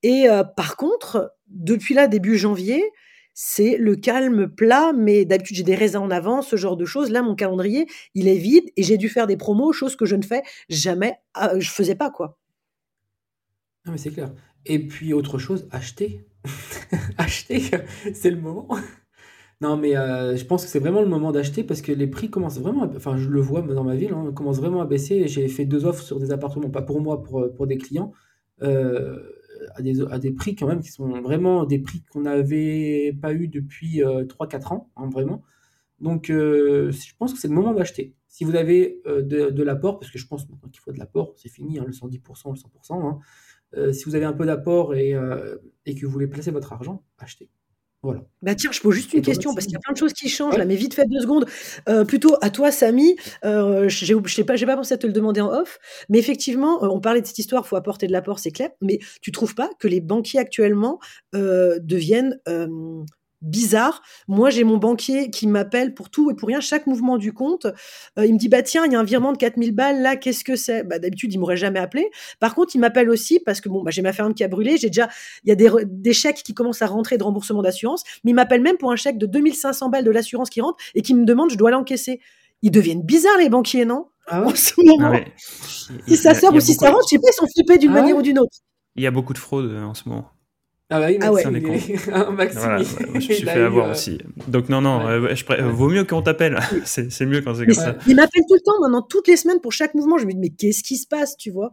Et 0.02 0.28
euh, 0.28 0.42
par 0.42 0.76
contre, 0.76 1.34
depuis 1.48 1.94
là, 1.94 2.06
début 2.06 2.38
janvier, 2.38 2.82
c'est 3.40 3.76
le 3.76 3.94
calme 3.94 4.48
plat, 4.48 4.92
mais 4.92 5.24
d'habitude 5.24 5.56
j'ai 5.58 5.62
des 5.62 5.76
raisins 5.76 5.98
en 5.98 6.10
avance, 6.10 6.48
ce 6.48 6.56
genre 6.56 6.76
de 6.76 6.84
choses. 6.84 7.10
Là, 7.12 7.22
mon 7.22 7.36
calendrier, 7.36 7.86
il 8.16 8.26
est 8.26 8.36
vide 8.36 8.64
et 8.76 8.82
j'ai 8.82 8.96
dû 8.96 9.08
faire 9.08 9.28
des 9.28 9.36
promos, 9.36 9.72
chose 9.72 9.94
que 9.94 10.06
je 10.06 10.16
ne 10.16 10.22
fais 10.24 10.42
jamais, 10.68 11.14
je 11.58 11.70
faisais 11.70 11.94
pas 11.94 12.10
quoi. 12.10 12.36
Non, 13.86 13.92
mais 13.92 13.98
c'est 13.98 14.10
clair. 14.10 14.32
Et 14.66 14.86
puis 14.86 15.12
autre 15.12 15.38
chose, 15.38 15.68
acheter. 15.70 16.26
acheter, 17.18 17.62
c'est 18.14 18.30
le 18.30 18.40
moment. 18.40 18.68
Non, 19.60 19.76
mais 19.76 19.96
euh, 19.96 20.36
je 20.36 20.44
pense 20.44 20.64
que 20.64 20.70
c'est 20.70 20.78
vraiment 20.78 21.02
le 21.02 21.08
moment 21.08 21.32
d'acheter 21.32 21.64
parce 21.64 21.82
que 21.82 21.92
les 21.92 22.06
prix 22.06 22.30
commencent 22.30 22.60
vraiment, 22.60 22.84
à- 22.84 22.96
enfin 22.96 23.16
je 23.16 23.28
le 23.28 23.40
vois 23.40 23.62
dans 23.62 23.84
ma 23.84 23.96
ville, 23.96 24.12
hein, 24.14 24.32
commencent 24.34 24.60
vraiment 24.60 24.80
à 24.82 24.86
baisser. 24.86 25.28
J'ai 25.28 25.48
fait 25.48 25.64
deux 25.64 25.84
offres 25.86 26.02
sur 26.04 26.20
des 26.20 26.32
appartements, 26.32 26.70
pas 26.70 26.82
pour 26.82 27.00
moi, 27.00 27.22
pour, 27.22 27.52
pour 27.54 27.66
des 27.66 27.78
clients, 27.78 28.12
euh, 28.62 29.18
à 29.74 30.18
des, 30.18 30.30
prix 30.32 30.54
quand 30.54 30.66
même 30.66 30.80
qui 30.80 30.90
sont 30.90 31.20
vraiment 31.20 31.64
des 31.64 31.78
prix 31.78 32.02
qu'on 32.10 32.22
n'avait 32.22 33.16
pas 33.20 33.32
eu 33.32 33.48
depuis 33.48 34.02
euh, 34.02 34.24
3-4 34.24 34.72
ans, 34.74 34.90
hein, 34.96 35.08
vraiment. 35.10 35.42
Donc 36.00 36.30
euh, 36.30 36.92
je 36.92 37.12
pense 37.18 37.32
que 37.32 37.38
c'est 37.38 37.48
le 37.48 37.54
moment 37.54 37.74
d'acheter. 37.74 38.14
Si 38.28 38.44
vous 38.44 38.54
avez 38.54 39.00
euh, 39.06 39.22
de, 39.22 39.62
l'apport, 39.62 39.98
parce 39.98 40.12
que 40.12 40.18
je 40.18 40.26
pense 40.26 40.48
maintenant 40.48 40.68
qu'il 40.68 40.80
faut 40.80 40.92
de 40.92 40.98
l'apport, 40.98 41.34
c'est 41.36 41.48
fini, 41.48 41.78
hein, 41.78 41.84
le 41.86 41.92
110%, 41.92 42.52
le 42.52 42.56
100%, 42.56 43.06
hein. 43.06 43.18
Euh, 43.76 43.92
si 43.92 44.04
vous 44.04 44.14
avez 44.14 44.24
un 44.24 44.32
peu 44.32 44.46
d'apport 44.46 44.94
et, 44.94 45.12
euh, 45.12 45.56
et 45.84 45.94
que 45.94 46.06
vous 46.06 46.12
voulez 46.12 46.26
placer 46.26 46.50
votre 46.50 46.72
argent, 46.72 47.04
achetez. 47.18 47.50
Voilà. 48.02 48.20
Bah 48.42 48.54
tiens, 48.54 48.70
je 48.70 48.80
pose 48.80 48.94
juste 48.94 49.12
une 49.12 49.22
question 49.22 49.54
parce 49.54 49.66
qu'il 49.66 49.72
y 49.72 49.76
a 49.76 49.80
plein 49.80 49.92
de 49.92 49.98
choses 49.98 50.12
qui 50.12 50.28
changent 50.28 50.52
Ouais. 50.52 50.58
là, 50.58 50.64
mais 50.64 50.76
vite 50.76 50.94
fait 50.94 51.04
deux 51.06 51.20
secondes. 51.20 51.46
Euh, 51.88 52.04
plutôt 52.04 52.36
à 52.42 52.50
toi, 52.50 52.70
Samy. 52.70 53.16
Euh, 53.44 53.88
je 53.88 54.04
sais 54.28 54.44
pas, 54.44 54.54
j'ai 54.54 54.66
pas 54.66 54.76
pensé 54.76 54.94
à 54.94 54.98
te 54.98 55.06
le 55.06 55.12
demander 55.12 55.40
en 55.40 55.50
off, 55.52 55.78
mais 56.08 56.18
effectivement, 56.18 56.84
euh, 56.84 56.88
on 56.88 57.00
parlait 57.00 57.20
de 57.20 57.26
cette 57.26 57.38
histoire, 57.40 57.66
faut 57.66 57.74
apporter 57.76 58.06
de 58.06 58.12
l'apport, 58.12 58.38
c'est 58.38 58.52
clair. 58.52 58.70
Mais 58.80 59.00
tu 59.20 59.32
trouves 59.32 59.54
pas 59.56 59.70
que 59.80 59.88
les 59.88 60.00
banquiers 60.00 60.38
actuellement 60.38 61.00
euh, 61.34 61.78
deviennent 61.82 62.38
bizarres 63.42 64.02
Moi, 64.26 64.50
j'ai 64.50 64.64
mon 64.64 64.76
banquier 64.76 65.30
qui 65.30 65.46
m'appelle 65.46 65.94
pour 65.94 66.10
tout 66.10 66.30
et 66.30 66.34
pour 66.34 66.48
rien, 66.48 66.60
chaque 66.60 66.86
mouvement 66.86 67.16
du 67.18 67.32
compte. 67.32 67.66
Euh, 68.18 68.26
il 68.26 68.34
me 68.34 68.38
dit 68.38 68.48
bah 68.48 68.62
tiens, 68.62 68.84
il 68.86 68.92
y 68.92 68.96
a 68.96 69.00
un 69.00 69.04
virement 69.04 69.32
de 69.32 69.36
4000 69.38 69.72
balles 69.74 70.02
là, 70.02 70.16
qu'est-ce 70.16 70.44
que 70.44 70.56
c'est? 70.56 70.82
Bah 70.82 70.98
d'habitude, 70.98 71.32
il 71.32 71.38
m'aurait 71.38 71.56
jamais 71.56 71.78
appelé. 71.78 72.10
Par 72.40 72.54
contre, 72.54 72.74
il 72.74 72.78
m'appelle 72.78 73.08
aussi 73.10 73.40
parce 73.40 73.60
que 73.60 73.68
bon, 73.68 73.82
bah, 73.82 73.90
j'ai 73.90 74.02
ma 74.02 74.12
ferme 74.12 74.34
qui 74.34 74.44
a 74.44 74.48
brûlé, 74.48 74.76
j'ai 74.76 74.88
déjà 74.88 75.08
il 75.44 75.48
y 75.48 75.52
a 75.52 75.54
des, 75.84 76.12
chèques 76.12 76.42
qui 76.44 76.54
commencent 76.54 76.82
à 76.82 76.86
rentrer 76.86 77.18
de 77.18 77.22
remboursement 77.24 77.62
d'assurance, 77.62 78.02
mais 78.24 78.32
il 78.32 78.34
m'appelle 78.34 78.60
même 78.62 78.76
pour 78.76 78.90
un 78.92 78.96
chèque 78.96 79.18
de 79.18 79.26
2500 79.26 79.88
balles 79.88 80.04
de 80.04 80.10
l'assurance 80.10 80.50
qui 80.50 80.60
rentre 80.60 80.78
et 80.94 81.02
qui 81.02 81.14
me 81.14 81.24
demande, 81.24 81.50
je 81.50 81.56
dois 81.56 81.70
l'encaisser. 81.70 82.20
Ils 82.62 82.70
deviennent 82.72 83.02
bizarres, 83.02 83.38
les 83.38 83.48
banquiers, 83.48 83.84
non? 83.84 84.08
Ah 84.26 84.42
En 84.44 84.54
ce 84.54 84.72
moment. 84.78 85.06
Ah 85.08 85.10
ouais. 85.12 85.32
Si 86.06 86.16
ça 86.16 86.34
sort 86.34 86.50
Il 86.50 86.54
y 86.54 86.56
ou 86.56 86.58
a 86.58 86.60
si 86.60 86.72
beaucoup- 86.72 86.84
ça 86.84 86.90
rentre, 86.90 87.04
je 87.08 87.16
sais 87.16 87.20
pas, 87.20 87.28
ils 87.30 87.34
sont 87.36 87.46
flippés 87.46 87.78
d'une 87.78 87.90
Ah 87.90 87.94
manière 87.94 88.14
ouais? 88.16 88.20
ou 88.20 88.22
d'une 88.22 88.38
autre. 88.40 88.58
Il 88.96 89.02
y 89.02 89.06
a 89.06 89.10
beaucoup 89.10 89.32
de 89.32 89.38
fraude 89.38 89.66
euh, 89.66 89.84
en 89.84 89.94
ce 89.94 90.08
moment. 90.08 90.28
Ah 90.90 91.00
bah 91.00 91.06
oui, 91.08 91.18
Ah 91.20 91.32
ouais. 91.32 91.42
Il 91.50 91.56
est- 91.56 92.06
Maxime, 92.32 92.60
Voilà, 92.60 92.80
il- 92.80 92.86
ouais, 92.86 93.06
moi, 93.06 93.06
je 93.08 93.12
me 93.16 93.20
suis 93.20 93.34
fait 93.44 93.50
avoir 93.60 93.88
euh, 93.88 93.90
aussi. 93.92 94.18
Donc 94.46 94.68
non, 94.70 94.80
non, 94.80 94.98
ouais. 95.04 95.12
euh, 95.12 95.34
je 95.34 95.44
euh, 95.50 95.56
Ouais. 95.66 95.70
vaut 95.70 95.88
mieux 95.90 96.04
qu'on 96.04 96.22
t'appelle. 96.22 96.58
c'est 96.84 97.26
mieux 97.26 97.42
quand 97.42 97.54
c'est 97.54 97.66
comme 97.66 97.74
ça. 97.74 97.96
il 98.06 98.16
m'appelle 98.16 98.42
tout 98.48 98.54
le 98.54 98.60
temps, 98.60 98.80
maintenant, 98.80 99.02
toutes 99.02 99.28
les 99.28 99.36
semaines, 99.36 99.60
pour 99.60 99.72
chaque 99.72 99.94
mouvement. 99.94 100.16
Je 100.16 100.24
me 100.26 100.32
dis, 100.32 100.38
mais 100.38 100.48
qu'est-ce 100.50 100.82
qui 100.82 100.96
se 100.96 101.06
passe, 101.06 101.36
tu 101.36 101.50
vois? 101.50 101.72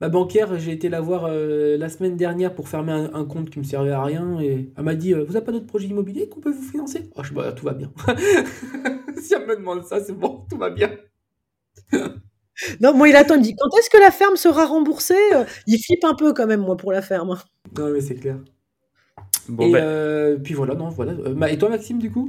Ma 0.00 0.08
banquière, 0.10 0.58
j'ai 0.58 0.72
été 0.72 0.88
la 0.90 1.00
voir 1.00 1.24
euh, 1.26 1.78
la 1.78 1.88
semaine 1.88 2.16
dernière 2.16 2.54
pour 2.54 2.68
fermer 2.68 2.92
un, 2.92 3.14
un 3.14 3.24
compte 3.24 3.48
qui 3.50 3.58
me 3.60 3.64
servait 3.64 3.92
à 3.92 4.02
rien 4.02 4.38
et 4.40 4.68
elle 4.76 4.84
m'a 4.84 4.94
dit 4.94 5.14
euh, 5.14 5.24
Vous 5.24 5.32
n'avez 5.32 5.44
pas 5.46 5.52
d'autres 5.52 5.66
projets 5.66 5.86
immobiliers 5.86 6.28
qu'on 6.28 6.40
peut 6.40 6.50
vous 6.52 6.60
financer? 6.68 7.08
Ah, 7.16 7.22
je 7.22 7.32
bah, 7.32 7.50
tout 7.52 7.64
va 7.64 7.72
bien. 7.72 7.90
si 9.22 9.32
elle 9.32 9.46
me 9.46 9.56
demande 9.56 9.84
ça, 9.86 10.04
c'est 10.04 10.12
bon, 10.12 10.44
tout 10.50 10.58
va 10.58 10.68
bien. 10.70 10.90
Non, 12.80 12.94
moi, 12.94 13.08
il 13.08 13.16
attend, 13.16 13.34
il 13.34 13.38
me 13.40 13.44
dit, 13.44 13.54
quand 13.56 13.68
est-ce 13.78 13.90
que 13.90 13.98
la 13.98 14.10
ferme 14.10 14.36
sera 14.36 14.66
remboursée? 14.66 15.14
Il 15.66 15.78
flippe 15.78 16.04
un 16.04 16.14
peu 16.14 16.32
quand 16.32 16.46
même, 16.46 16.60
moi, 16.60 16.76
pour 16.76 16.90
la 16.92 17.02
ferme. 17.02 17.38
Non, 17.78 17.90
mais 17.90 18.00
c'est 18.00 18.14
clair. 18.16 18.36
Bon, 19.48 19.68
et 19.68 19.72
bah, 19.72 19.78
euh, 19.78 20.38
puis 20.38 20.54
voilà, 20.54 20.74
non, 20.74 20.88
voilà. 20.88 21.12
Euh, 21.12 21.46
et 21.46 21.58
toi, 21.58 21.68
Maxime, 21.68 21.98
du 21.98 22.10
coup? 22.10 22.28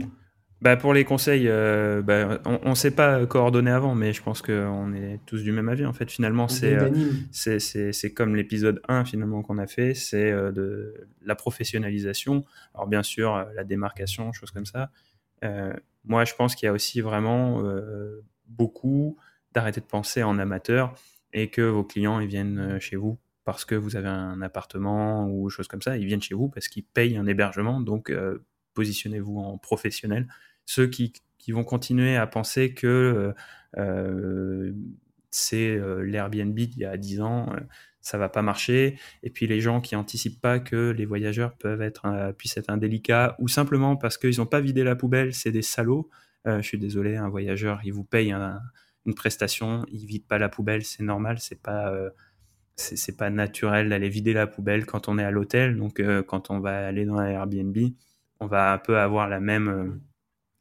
Bah, 0.59 0.75
pour 0.75 0.93
les 0.93 1.03
conseils, 1.03 1.47
euh, 1.47 2.01
bah, 2.01 2.39
on 2.45 2.71
ne 2.71 2.75
s'est 2.75 2.91
pas 2.91 3.23
coordonné 3.27 3.69
avant, 3.69 3.93
mais 3.93 4.11
je 4.11 4.23
pense 4.23 4.41
qu'on 4.41 4.91
est 4.93 5.19
tous 5.27 5.43
du 5.43 5.51
même 5.51 5.69
avis. 5.69 5.85
En 5.85 5.93
fait, 5.93 6.09
finalement, 6.09 6.47
c'est 6.47 6.75
euh, 6.75 7.59
c'est 7.59 8.13
comme 8.13 8.35
l'épisode 8.35 8.81
1 8.87 9.05
finalement 9.05 9.43
qu'on 9.43 9.59
a 9.59 9.67
fait, 9.67 9.93
c'est 9.93 10.31
euh, 10.31 10.51
de 10.51 11.07
la 11.23 11.35
professionnalisation. 11.35 12.43
Alors 12.73 12.87
bien 12.87 13.03
sûr, 13.03 13.45
la 13.55 13.63
démarcation, 13.63 14.31
choses 14.31 14.51
comme 14.51 14.65
ça. 14.65 14.89
Moi, 16.05 16.25
je 16.25 16.33
pense 16.33 16.55
qu'il 16.55 16.65
y 16.65 16.69
a 16.69 16.73
aussi 16.73 17.01
vraiment 17.01 17.61
beaucoup 18.47 19.17
d'arrêter 19.53 19.81
de 19.81 19.85
penser 19.85 20.23
en 20.23 20.39
amateur 20.39 20.95
et 21.33 21.49
que 21.49 21.61
vos 21.61 21.83
clients 21.83 22.19
ils 22.19 22.27
viennent 22.27 22.79
chez 22.79 22.95
vous 22.95 23.19
parce 23.47 23.63
que 23.63 23.75
vous 23.75 23.95
avez 23.95 24.09
un 24.09 24.41
appartement 24.41 25.29
ou 25.29 25.49
choses 25.49 25.69
comme 25.69 25.81
ça. 25.81 25.95
Ils 25.95 26.05
viennent 26.05 26.21
chez 26.21 26.35
vous 26.35 26.49
parce 26.49 26.67
qu'ils 26.67 26.83
payent 26.83 27.15
un 27.15 27.25
hébergement. 27.25 27.79
Donc, 27.79 28.09
euh, 28.09 28.43
positionnez-vous 28.73 29.37
en 29.39 29.57
professionnel. 29.57 30.27
Ceux 30.65 30.87
qui, 30.87 31.13
vont 31.47 31.63
continuer 31.63 32.17
à 32.17 32.27
penser 32.27 32.73
que 32.73 32.87
euh, 32.87 33.33
euh, 33.77 34.73
c'est 35.31 35.79
l'Airbnb 36.03 36.55
d'il 36.55 36.79
y 36.79 36.83
a 36.83 36.97
10 36.97 37.21
ans, 37.21 37.55
ça 38.01 38.17
va 38.17 38.27
pas 38.27 38.41
marcher. 38.41 38.99
Et 39.23 39.29
puis 39.29 39.47
les 39.47 39.61
gens 39.61 39.79
qui 39.79 39.95
anticipent 39.95 40.41
pas 40.41 40.59
que 40.59 40.89
les 40.91 41.05
voyageurs 41.05 41.55
peuvent 41.55 41.81
être, 41.81 42.33
puissent 42.37 42.57
être 42.57 42.69
indélicats 42.69 43.37
ou 43.39 43.47
simplement 43.47 43.95
parce 43.95 44.17
qu'ils 44.17 44.39
n'ont 44.39 44.45
pas 44.45 44.59
vidé 44.59 44.83
la 44.83 44.97
poubelle, 44.97 45.33
c'est 45.33 45.53
des 45.53 45.61
salauds. 45.61 46.09
Je 46.45 46.61
suis 46.63 46.77
désolé, 46.79 47.15
un 47.15 47.29
voyageur, 47.29 47.79
il 47.85 47.93
vous 47.93 48.03
paye 48.03 48.33
un- 48.33 48.59
une 49.05 49.15
prestation, 49.15 49.85
il 49.89 50.05
vide 50.05 50.27
pas 50.27 50.37
la 50.37 50.49
poubelle, 50.49 50.83
c'est 50.83 51.03
normal, 51.03 51.39
c'est 51.39 51.61
pas 51.61 51.93
c'est 52.77 53.17
pas 53.17 53.29
naturel 53.29 53.89
d'aller 53.89 54.09
vider 54.09 54.33
la 54.33 54.47
poubelle 54.47 54.85
quand 54.85 55.07
on 55.09 55.17
est 55.17 55.23
à 55.23 55.31
l'hôtel. 55.31 55.77
Donc 55.77 55.99
euh, 55.99 56.23
quand 56.23 56.51
on 56.51 56.59
va 56.59 56.87
aller 56.87 57.05
dans 57.05 57.21
Airbnb, 57.21 57.77
on 58.39 58.47
va 58.47 58.73
un 58.73 58.77
peu 58.77 58.99
avoir 58.99 59.27
la 59.27 59.39
même 59.39 59.67
euh, 59.67 60.01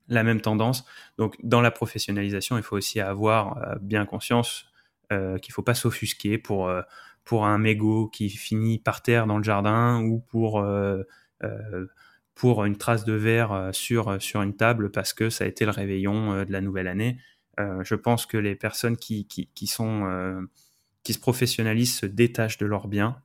la 0.09 0.23
même 0.23 0.41
tendance. 0.41 0.85
Donc, 1.19 1.37
dans 1.43 1.61
la 1.61 1.71
professionnalisation, 1.71 2.57
il 2.57 2.63
faut 2.63 2.77
aussi 2.77 3.01
avoir 3.01 3.59
euh, 3.59 3.75
bien 3.81 4.07
conscience 4.07 4.67
euh, 5.13 5.39
qu'il 5.39 5.53
faut 5.53 5.63
pas 5.63 5.75
s'offusquer 5.75 6.39
pour, 6.39 6.69
euh, 6.69 6.83
pour 7.25 7.47
un 7.47 7.59
mégot 7.59 8.09
qui 8.09 8.29
finit 8.31 8.79
par 8.79 9.03
terre 9.03 9.27
dans 9.27 9.39
le 9.39 9.45
jardin 9.45 10.01
ou 10.03 10.21
pour, 10.21 10.61
euh, 10.61 11.03
pour 12.35 12.65
une 12.65 12.77
trace 12.77 13.05
de 13.05 13.15
verre 13.15 13.71
sur, 13.73 14.21
sur 14.23 14.43
une 14.43 14.57
table 14.57 14.91
parce 14.91 15.13
que 15.13 15.31
ça 15.31 15.45
a 15.45 15.47
été 15.47 15.65
le 15.65 15.71
réveillon 15.71 16.45
de 16.45 16.53
la 16.53 16.61
nouvelle 16.61 16.89
année. 16.89 17.19
Je 17.59 17.95
pense 17.95 18.27
que 18.27 18.37
les 18.37 18.55
personnes 18.55 18.97
qui, 18.97 19.27
qui, 19.27 19.49
qui 19.55 19.67
sont, 19.67 20.47
qui 21.07 21.13
se 21.13 21.21
professionnalisent 21.21 21.95
se 21.95 22.05
détachent 22.07 22.59
de 22.59 22.67
leurs 22.67 22.89
biens. 22.89 23.23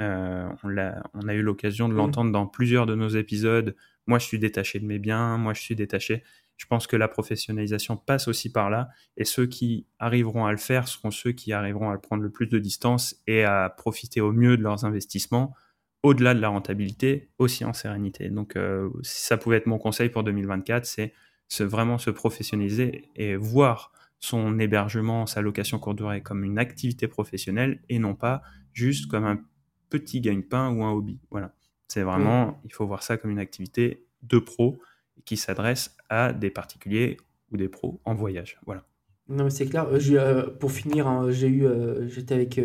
Euh, 0.00 0.48
on, 0.64 1.28
a 1.28 1.34
eu 1.34 1.42
l'occasion 1.42 1.86
de 1.86 1.92
Mm. 1.92 1.96
l'entendre 1.98 2.32
dans 2.32 2.46
plusieurs 2.46 2.86
de 2.86 2.94
nos 2.94 3.08
épisodes. 3.08 3.76
Moi, 4.06 4.18
je 4.18 4.24
suis 4.24 4.38
détaché 4.38 4.80
de 4.80 4.86
mes 4.86 4.98
biens. 4.98 5.36
Moi, 5.36 5.52
je 5.52 5.60
suis 5.60 5.76
détaché. 5.76 6.22
Je 6.56 6.64
pense 6.64 6.86
que 6.86 6.96
la 6.96 7.06
professionnalisation 7.06 7.98
passe 7.98 8.28
aussi 8.28 8.50
par 8.50 8.70
là. 8.70 8.88
Et 9.18 9.26
ceux 9.26 9.44
qui 9.44 9.86
arriveront 9.98 10.46
à 10.46 10.52
le 10.52 10.56
faire 10.56 10.88
seront 10.88 11.10
ceux 11.10 11.32
qui 11.32 11.52
arriveront 11.52 11.90
à 11.90 11.98
prendre 11.98 12.22
le 12.22 12.30
plus 12.30 12.46
de 12.46 12.58
distance 12.58 13.14
et 13.26 13.44
à 13.44 13.68
profiter 13.76 14.22
au 14.22 14.32
mieux 14.32 14.56
de 14.56 14.62
leurs 14.62 14.86
investissements, 14.86 15.54
au-delà 16.02 16.32
de 16.32 16.40
la 16.40 16.48
rentabilité, 16.48 17.28
aussi 17.36 17.62
en 17.66 17.74
sérénité. 17.74 18.30
Donc, 18.30 18.56
euh, 18.56 18.88
si 19.02 19.26
ça 19.26 19.36
pouvait 19.36 19.58
être 19.58 19.66
mon 19.66 19.78
conseil 19.78 20.08
pour 20.08 20.24
2024, 20.24 20.86
c'est 20.86 21.12
se, 21.48 21.62
vraiment 21.62 21.98
se 21.98 22.08
professionnaliser 22.08 23.10
et 23.16 23.36
voir 23.36 23.92
son 24.20 24.58
hébergement, 24.58 25.26
sa 25.26 25.40
location 25.40 25.78
courte 25.78 25.96
durée 25.96 26.22
comme 26.22 26.44
une 26.44 26.58
activité 26.58 27.08
professionnelle 27.08 27.80
et 27.88 27.98
non 27.98 28.14
pas 28.14 28.42
juste 28.72 29.06
comme 29.06 29.24
un 29.24 29.40
petit 29.90 30.20
gagne-pain 30.20 30.70
ou 30.70 30.84
un 30.84 30.92
hobby. 30.92 31.18
Voilà. 31.30 31.54
C'est 31.86 32.02
vraiment, 32.02 32.60
il 32.64 32.72
faut 32.72 32.86
voir 32.86 33.02
ça 33.02 33.16
comme 33.16 33.30
une 33.30 33.38
activité 33.38 34.04
de 34.22 34.38
pro 34.38 34.78
qui 35.24 35.36
s'adresse 35.36 35.96
à 36.10 36.32
des 36.32 36.50
particuliers 36.50 37.16
ou 37.50 37.56
des 37.56 37.68
pros 37.68 38.00
en 38.04 38.14
voyage. 38.14 38.58
Voilà. 38.66 38.84
Non, 39.28 39.44
mais 39.44 39.50
c'est 39.50 39.66
clair. 39.66 39.86
Euh, 39.88 39.98
euh, 40.12 40.50
pour 40.50 40.72
finir, 40.72 41.06
hein, 41.06 41.30
j'ai 41.30 41.48
eu, 41.48 41.66
euh, 41.66 42.08
j'étais 42.08 42.34
avec 42.34 42.60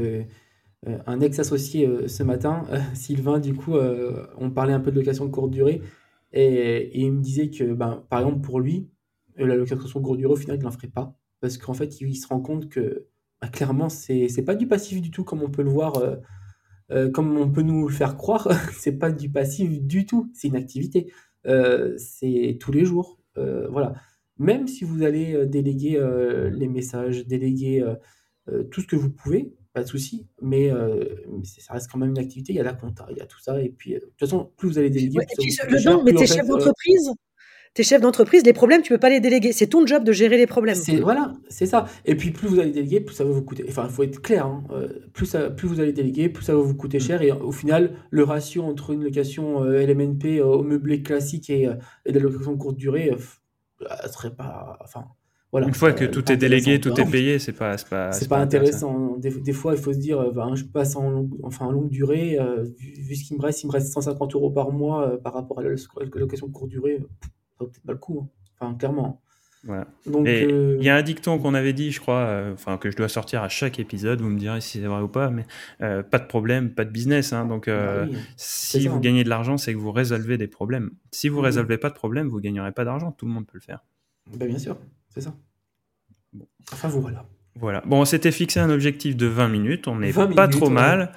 un 1.06 1.20
ex-associé 1.22 2.08
ce 2.08 2.24
matin, 2.24 2.66
Sylvain. 2.94 3.39
Du 3.39 3.54
coup, 3.54 3.76
on 4.38 4.50
parlait 4.50 4.74
un 4.74 4.82
peu 4.82 4.92
de 4.92 5.00
location 5.00 5.26
de 5.26 5.32
courte 5.32 5.52
durée. 5.52 5.82
Et, 6.34 6.44
et 6.44 7.00
il 7.00 7.12
me 7.12 7.22
disait 7.22 7.50
que, 7.50 7.74
ben, 7.74 8.04
par 8.10 8.20
exemple, 8.22 8.42
pour 8.42 8.60
lui, 8.60 8.89
la 9.38 9.56
location 9.56 10.00
de 10.00 10.06
courte 10.06 10.18
durée, 10.18 10.34
au 10.34 10.38
final, 10.38 10.58
il 10.58 10.63
n'en 10.63 10.72
ferait 10.72 10.88
pas. 10.88 11.16
Parce 11.44 11.58
qu'en 11.58 11.74
fait, 11.74 12.00
il, 12.00 12.08
il 12.08 12.16
se 12.16 12.26
rend 12.26 12.40
compte 12.40 12.70
que, 12.70 13.08
ben, 13.42 13.50
clairement, 13.50 13.90
c'est, 13.90 14.30
c'est 14.30 14.44
pas 14.44 14.56
du 14.56 14.66
passif 14.66 15.02
du 15.02 15.12
tout, 15.12 15.26
comme 15.26 15.44
on 15.44 15.50
peut 15.50 15.62
le 15.62 15.70
voir, 15.70 15.98
euh, 15.98 16.16
euh, 16.92 17.12
comme 17.12 17.36
on 17.38 17.52
peut 17.52 17.64
nous 17.64 17.90
le 17.90 17.94
faire 17.94 18.16
croire. 18.16 18.48
c'est 18.80 18.94
pas 18.94 19.12
du 19.12 19.30
passif 19.30 19.82
du 19.82 20.06
tout. 20.06 20.32
C'est 20.34 20.48
une 20.48 20.56
activité. 20.56 21.12
Euh, 21.46 21.96
c'est 21.98 22.58
tous 22.62 22.72
les 22.72 22.86
jours. 22.86 23.20
Voilà. 23.36 23.96
Même 24.38 24.68
si 24.70 24.86
vous 24.86 25.04
allez 25.04 25.46
déléguer 25.46 26.00
les 26.54 26.70
messages, 26.70 27.28
déléguer 27.28 27.86
tout 28.72 28.80
ce 28.80 28.88
que 28.88 28.96
vous 28.96 29.10
pouvez, 29.10 29.54
pas 29.74 29.84
de 29.84 29.88
souci, 29.88 30.28
mais, 30.42 30.72
euh, 30.72 31.04
ça 31.44 31.74
reste 31.74 31.92
quand 31.92 31.98
même 31.98 32.12
une 32.12 32.20
activité. 32.20 32.54
Il 32.54 32.56
y 32.56 32.60
a 32.60 32.64
la 32.64 32.74
compta, 32.74 33.08
il 33.10 33.18
y 33.18 33.22
a 33.22 33.26
tout 33.26 33.40
ça. 33.40 33.60
Et 33.60 33.70
puis, 33.70 33.96
euh, 33.96 34.00
de 34.00 34.06
toute 34.06 34.20
façon, 34.20 34.52
plus 34.56 34.70
vous 34.70 34.78
allez 34.78 34.92
déléguer, 34.92 35.18
Ouais, 35.18 35.26
plus 35.36 35.48
et 35.48 35.50
ça 35.50 35.66
vous 35.66 35.74
le 35.74 36.04
mais 36.04 36.14
t'es 36.14 36.28
chef 36.28 36.48
d'entreprise. 36.48 37.12
T'es 37.74 37.82
chef 37.82 38.02
d'entreprise, 38.02 38.44
les 38.46 38.54
problèmes, 38.54 38.84
tu 38.84 38.94
peux 38.94 39.00
pas 39.00 39.10
les 39.10 39.20
déléguer. 39.20 39.52
C'est 39.52 39.66
ton 39.68 39.86
job 39.88 40.04
de 40.04 40.12
gérer 40.12 40.38
les 40.38 40.46
problèmes. 40.46 40.76
C'est 40.76 40.98
voilà, 40.98 41.34
c'est 41.50 41.66
ça. 41.66 41.86
Et 42.06 42.16
puis 42.16 42.30
plus 42.30 42.48
vous 42.48 42.60
allez 42.60 42.72
déléguer, 42.72 43.00
plus 43.00 43.16
ça 43.16 43.24
va 43.24 43.32
vous 43.32 43.42
coûter. 43.42 43.66
Enfin, 43.68 43.86
il 43.90 43.92
faut 43.92 44.04
être 44.04 44.22
clair. 44.22 44.46
hein, 44.46 44.64
euh, 44.72 44.88
plus 45.12 45.26
ça, 45.26 45.50
plus 45.50 45.68
vous 45.68 45.80
allez 45.80 45.92
déléguer, 45.92 46.30
plus 46.30 46.44
ça 46.44 46.54
va 46.54 46.62
vous 46.62 46.76
coûter 46.76 47.00
cher. 47.00 47.24
Et 47.24 47.32
au 47.32 47.52
final, 47.52 47.96
le 48.12 48.24
ratio 48.24 48.64
entre 48.64 48.92
une 48.92 49.04
location 49.04 49.64
euh, 49.64 49.84
LMNP 49.86 50.40
euh, 50.40 50.46
au 50.46 50.62
meublé 50.64 51.02
classique 51.02 51.50
et, 51.50 51.68
euh, 51.68 51.74
et 52.06 52.12
de 52.12 52.20
la 52.20 52.26
location 52.26 52.56
courte 52.58 52.78
durée, 52.78 53.10
euh, 53.12 53.18
euh, 53.90 54.08
serait 54.08 54.36
pas. 54.36 54.78
Enfin, 54.84 55.06
voilà. 55.52 55.66
Une 55.68 55.74
fois 55.74 55.94
que 55.94 56.06
tout 56.06 56.32
est 56.32 56.38
délégué, 56.38 56.80
tout 56.80 57.00
est 57.00 57.10
payé, 57.10 57.40
c'est 57.40 57.54
pas, 57.54 57.76
c'est 57.80 57.90
pas, 57.90 58.12
C'est 58.12 58.28
pas 58.28 58.38
intéressant. 58.38 59.18
Des, 59.18 59.32
des 59.32 59.54
fois, 59.54 59.74
il 59.74 59.80
faut 59.80 59.94
se 59.94 59.98
dire, 60.00 60.32
ben, 60.32 60.54
je 60.54 60.64
passe 60.66 60.96
en 60.96 61.28
enfin, 61.42 61.66
en 61.66 61.72
longue 61.72 61.90
durée, 61.90 62.38
euh, 62.40 62.64
vu, 62.78 62.94
vu 63.02 63.16
ce 63.16 63.24
qu'il 63.24 63.38
me 63.38 63.42
reste, 63.42 63.64
il 63.64 63.68
me 63.68 63.72
reste 63.72 63.92
150 63.94 64.36
euros 64.36 64.52
par 64.52 64.72
mois 64.72 65.10
euh, 65.10 65.18
par 65.18 65.34
rapport 65.34 65.60
à 65.60 65.64
la 65.64 65.70
location 66.16 66.48
de 66.48 66.52
courte 66.52 66.70
durée, 66.70 67.00
euh, 67.02 67.08
vaut 67.63 67.69
peut-être 67.69 67.86
pas 67.86 67.93
le 67.93 67.97
coup. 67.99 68.19
hein. 68.21 68.28
Enfin, 68.60 68.76
clairement. 68.76 69.19
Voilà. 69.65 69.88
Donc, 70.06 70.28
euh, 70.28 70.76
il 70.80 70.86
y 70.86 70.89
a 70.89 70.95
un 70.97 71.02
dicton 71.02 71.39
qu'on 71.39 71.54
avait 71.54 71.71
dit, 71.71 71.91
je 71.91 72.02
crois, 72.02 72.19
euh, 72.26 72.54
enfin 72.54 72.78
que 72.78 72.91
je 72.91 72.97
dois 72.97 73.08
sortir 73.08 73.41
à 73.43 73.47
chaque 73.49 73.80
épisode. 73.80 74.19
Vous 74.19 74.28
me 74.30 74.38
direz 74.38 74.60
si 74.60 74.82
c'est 74.82 74.86
vrai 74.88 75.02
ou 75.02 75.08
pas, 75.08 75.30
mais 75.30 75.45
euh, 75.82 76.04
pas 76.04 76.19
de 76.19 76.26
problème, 76.26 76.71
pas 76.71 76.84
de 76.84 76.89
business. 76.89 77.32
hein, 77.32 77.45
donc, 77.45 77.67
bah 77.69 78.04
oui. 78.04 78.17
si 78.36 78.84
ça. 78.84 78.89
vous 78.89 78.99
gagnez 78.99 79.23
de 79.23 79.30
l'argent, 79.30 79.58
c'est 79.58 79.71
que 79.73 79.78
vous 79.80 79.93
résolvez 79.93 80.38
des 80.38 80.47
problèmes. 80.47 80.91
Si 81.12 81.30
vous 81.30 81.38
Mhm. 81.39 81.45
résolvez 81.45 81.78
pas 81.78 81.89
de 81.89 81.95
problème, 81.95 82.28
vous 82.28 82.41
gagnerez 82.41 82.73
pas 82.73 82.84
d'argent. 82.84 83.13
Tout 83.13 83.26
le 83.26 83.32
monde 83.32 83.45
peut 83.45 83.58
le 83.58 83.62
faire. 83.62 83.80
Ben, 84.36 84.49
bien 84.49 84.60
sûr, 84.60 84.78
c'est 85.08 85.21
ça. 85.21 85.34
Enfin, 86.73 86.89
voilà. 86.89 87.26
Voilà. 87.56 87.84
Bon, 87.86 88.02
on 88.02 88.06
s'était 88.06 88.32
fixé 88.32 88.60
un 88.60 88.69
objectif 88.69 89.15
de 89.15 89.28
20 89.28 89.47
minutes. 89.47 89.88
On 89.88 89.97
n'est 89.99 90.12
20 90.12 90.28
pas 90.36 90.47
minutes, 90.47 90.60
trop 90.60 90.67
ouais. 90.69 90.73
mal. 90.73 91.13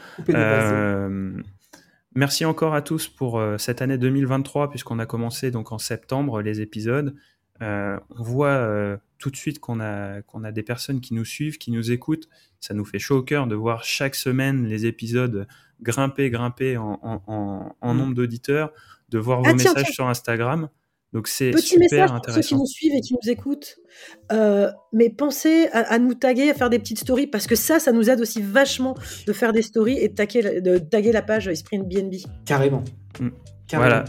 Merci 2.16 2.44
encore 2.46 2.74
à 2.74 2.80
tous 2.82 3.08
pour 3.08 3.38
euh, 3.38 3.58
cette 3.58 3.82
année 3.82 3.98
2023, 3.98 4.70
puisqu'on 4.70 4.98
a 4.98 5.04
commencé 5.06 5.50
donc 5.50 5.70
en 5.72 5.78
septembre 5.78 6.40
les 6.40 6.60
épisodes. 6.62 7.14
Euh, 7.62 7.98
on 8.10 8.22
voit 8.22 8.48
euh, 8.48 8.96
tout 9.18 9.30
de 9.30 9.36
suite 9.36 9.60
qu'on 9.60 9.80
a, 9.80 10.22
qu'on 10.22 10.42
a 10.42 10.50
des 10.50 10.62
personnes 10.62 11.00
qui 11.02 11.12
nous 11.14 11.24
suivent, 11.26 11.58
qui 11.58 11.70
nous 11.70 11.90
écoutent. 11.92 12.28
Ça 12.58 12.72
nous 12.74 12.84
fait 12.86 12.98
chaud 12.98 13.18
au 13.18 13.22
cœur 13.22 13.46
de 13.46 13.54
voir 13.54 13.84
chaque 13.84 14.14
semaine 14.14 14.66
les 14.66 14.86
épisodes 14.86 15.46
grimper, 15.82 16.30
grimper 16.30 16.78
en, 16.78 16.98
en- 17.02 17.22
en- 17.26 17.76
en 17.80 17.94
Mm. 17.94 17.98
nombre 17.98 18.14
d'auditeurs, 18.14 18.72
de 19.10 19.18
voir 19.18 19.40
vos 19.40 19.46
Ah, 19.48 19.54
tiens, 19.54 19.72
messages 19.72 19.84
tiens. 19.84 19.92
sur 19.92 20.08
Instagram. 20.08 20.68
Donc 21.16 21.28
c'est 21.28 21.50
Petit 21.50 21.62
super 21.66 21.80
message 21.80 22.10
pour 22.10 22.34
ceux 22.34 22.40
qui 22.42 22.54
nous 22.54 22.66
suivent 22.66 22.92
et 22.94 23.00
qui 23.00 23.14
nous 23.14 23.30
écoutent. 23.30 23.76
Euh, 24.32 24.70
mais 24.92 25.08
pensez 25.08 25.66
à, 25.72 25.94
à 25.94 25.98
nous 25.98 26.12
taguer, 26.12 26.50
à 26.50 26.54
faire 26.54 26.68
des 26.68 26.78
petites 26.78 26.98
stories, 26.98 27.26
parce 27.26 27.46
que 27.46 27.54
ça, 27.56 27.78
ça 27.78 27.90
nous 27.90 28.10
aide 28.10 28.20
aussi 28.20 28.42
vachement 28.42 28.94
de 29.26 29.32
faire 29.32 29.54
des 29.54 29.62
stories 29.62 29.96
et 29.98 30.08
de 30.10 30.14
taguer, 30.14 30.42
la- 30.42 30.60
de 30.60 30.76
taguer 30.76 31.12
la 31.12 31.22
page 31.22 31.50
Sprint 31.54 31.88
BNB. 31.88 32.16
Carrément. 32.44 32.84
Mm. 33.18 33.28
Carrément. 33.66 33.88
Voilà. 33.90 34.04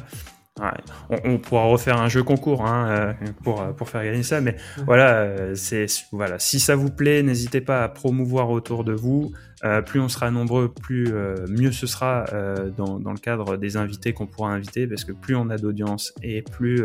Ouais. 0.59 1.19
On, 1.25 1.33
on 1.33 1.37
pourra 1.37 1.65
refaire 1.65 2.01
un 2.01 2.09
jeu 2.09 2.23
concours 2.23 2.65
hein, 2.65 2.87
euh, 2.89 3.13
pour, 3.43 3.61
euh, 3.61 3.71
pour 3.73 3.89
faire 3.89 4.03
gagner 4.03 4.23
ça, 4.23 4.41
mais 4.41 4.55
voilà, 4.85 5.17
euh, 5.17 5.55
c'est 5.55 5.85
voilà. 6.11 6.39
Si 6.39 6.59
ça 6.59 6.75
vous 6.75 6.89
plaît, 6.89 7.21
n'hésitez 7.21 7.61
pas 7.61 7.83
à 7.83 7.89
promouvoir 7.89 8.49
autour 8.49 8.83
de 8.83 8.93
vous. 8.93 9.31
Euh, 9.63 9.81
plus 9.81 9.99
on 9.99 10.07
sera 10.09 10.29
nombreux, 10.31 10.71
plus 10.71 11.07
euh, 11.13 11.35
mieux 11.49 11.71
ce 11.71 11.87
sera 11.87 12.25
euh, 12.33 12.69
dans, 12.69 12.99
dans 12.99 13.11
le 13.11 13.17
cadre 13.17 13.57
des 13.57 13.75
invités 13.77 14.13
qu'on 14.13 14.27
pourra 14.27 14.51
inviter, 14.51 14.85
parce 14.87 15.03
que 15.03 15.11
plus 15.11 15.35
on 15.35 15.49
a 15.49 15.57
d'audience 15.57 16.13
et 16.23 16.41
plus 16.41 16.83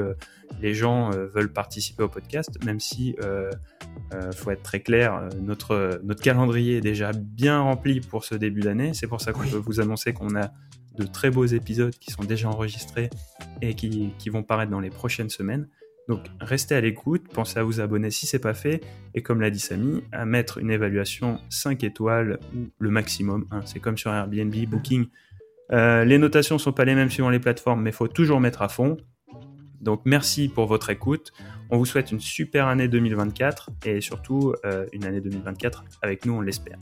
les 0.61 0.75
gens 0.75 1.11
veulent 1.11 1.53
participer 1.53 2.03
au 2.03 2.09
podcast, 2.09 2.51
même 2.65 2.81
si 2.81 3.15
euh, 3.23 3.51
faut 4.35 4.51
être 4.51 4.63
très 4.63 4.81
clair, 4.81 5.29
notre 5.41 6.01
notre 6.05 6.23
calendrier 6.23 6.77
est 6.79 6.81
déjà 6.83 7.13
bien 7.15 7.61
rempli 7.61 8.01
pour 8.01 8.25
ce 8.25 8.35
début 8.35 8.61
d'année. 8.61 8.93
C'est 8.95 9.07
pour 9.07 9.21
ça 9.23 9.33
qu'on 9.33 9.41
Oui. 9.43 9.51
peut 9.51 9.57
vous 9.65 9.81
annoncer 9.81 10.13
qu'on 10.13 10.35
a 10.37 10.51
de 10.99 11.05
très 11.07 11.31
beaux 11.31 11.47
épisodes 11.47 11.95
qui 11.99 12.11
sont 12.11 12.23
déjà 12.23 12.49
enregistrés 12.51 13.09
et 13.63 13.75
qui, 13.75 14.13
qui 14.19 14.29
vont 14.29 14.43
paraître 14.43 14.71
dans 14.71 14.81
les 14.81 14.91
prochaines 14.91 15.31
semaines. 15.31 15.69
Donc 16.09 16.21
restez 16.41 16.75
à 16.75 16.81
l'écoute, 16.81 17.23
pensez 17.33 17.59
à 17.59 17.63
vous 17.63 17.81
abonner 17.81 18.11
si 18.11 18.27
c'est 18.27 18.41
pas 18.41 18.55
fait, 18.55 18.83
et 19.15 19.23
comme 19.23 19.41
l'a 19.41 19.51
dit 19.51 19.61
Samy, 19.61 20.03
à 20.13 20.27
mettre 20.27 20.59
une 20.59 20.71
évaluation 20.71 21.39
5 21.49 21.85
étoiles 21.85 22.39
ou 22.57 22.67
le 22.79 22.91
maximum. 22.91 23.47
hein. 23.53 23.61
C'est 23.65 23.79
comme 23.79 23.97
sur 23.97 24.13
Airbnb, 24.13 24.55
Booking. 24.69 25.07
Euh, 25.71 26.05
les 26.05 26.19
notations 26.19 26.59
sont 26.59 26.73
pas 26.73 26.85
les 26.85 26.95
mêmes 26.97 27.09
suivant 27.09 27.31
les 27.31 27.39
plateformes, 27.39 27.83
mais 27.83 27.91
il 27.91 27.95
faut 27.97 28.09
toujours 28.09 28.41
mettre 28.41 28.63
à 28.63 28.69
fond. 28.69 28.97
Donc 29.81 30.03
merci 30.05 30.49
pour 30.49 30.67
votre 30.67 30.91
écoute. 30.91 31.33
On 31.71 31.79
vous 31.79 31.87
souhaite 31.87 32.11
une 32.13 32.21
super 32.21 32.67
année 32.67 32.89
2024 32.89 33.71
et 33.87 34.01
surtout 34.01 34.55
euh, 34.65 34.87
une 34.93 35.05
année 35.05 35.21
2024 35.21 35.85
avec 36.03 36.27
nous, 36.27 36.35
on 36.35 36.41
l'espère. 36.41 36.79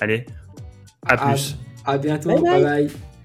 Allez, 0.00 0.26
à 1.06 1.14
À- 1.14 1.32
plus. 1.32 1.56
À 1.84 1.96
bientôt. 1.96 2.28
Bye 2.30 2.42
bye. 2.42 2.62
bye. 2.64 2.86
bye. 2.88 3.17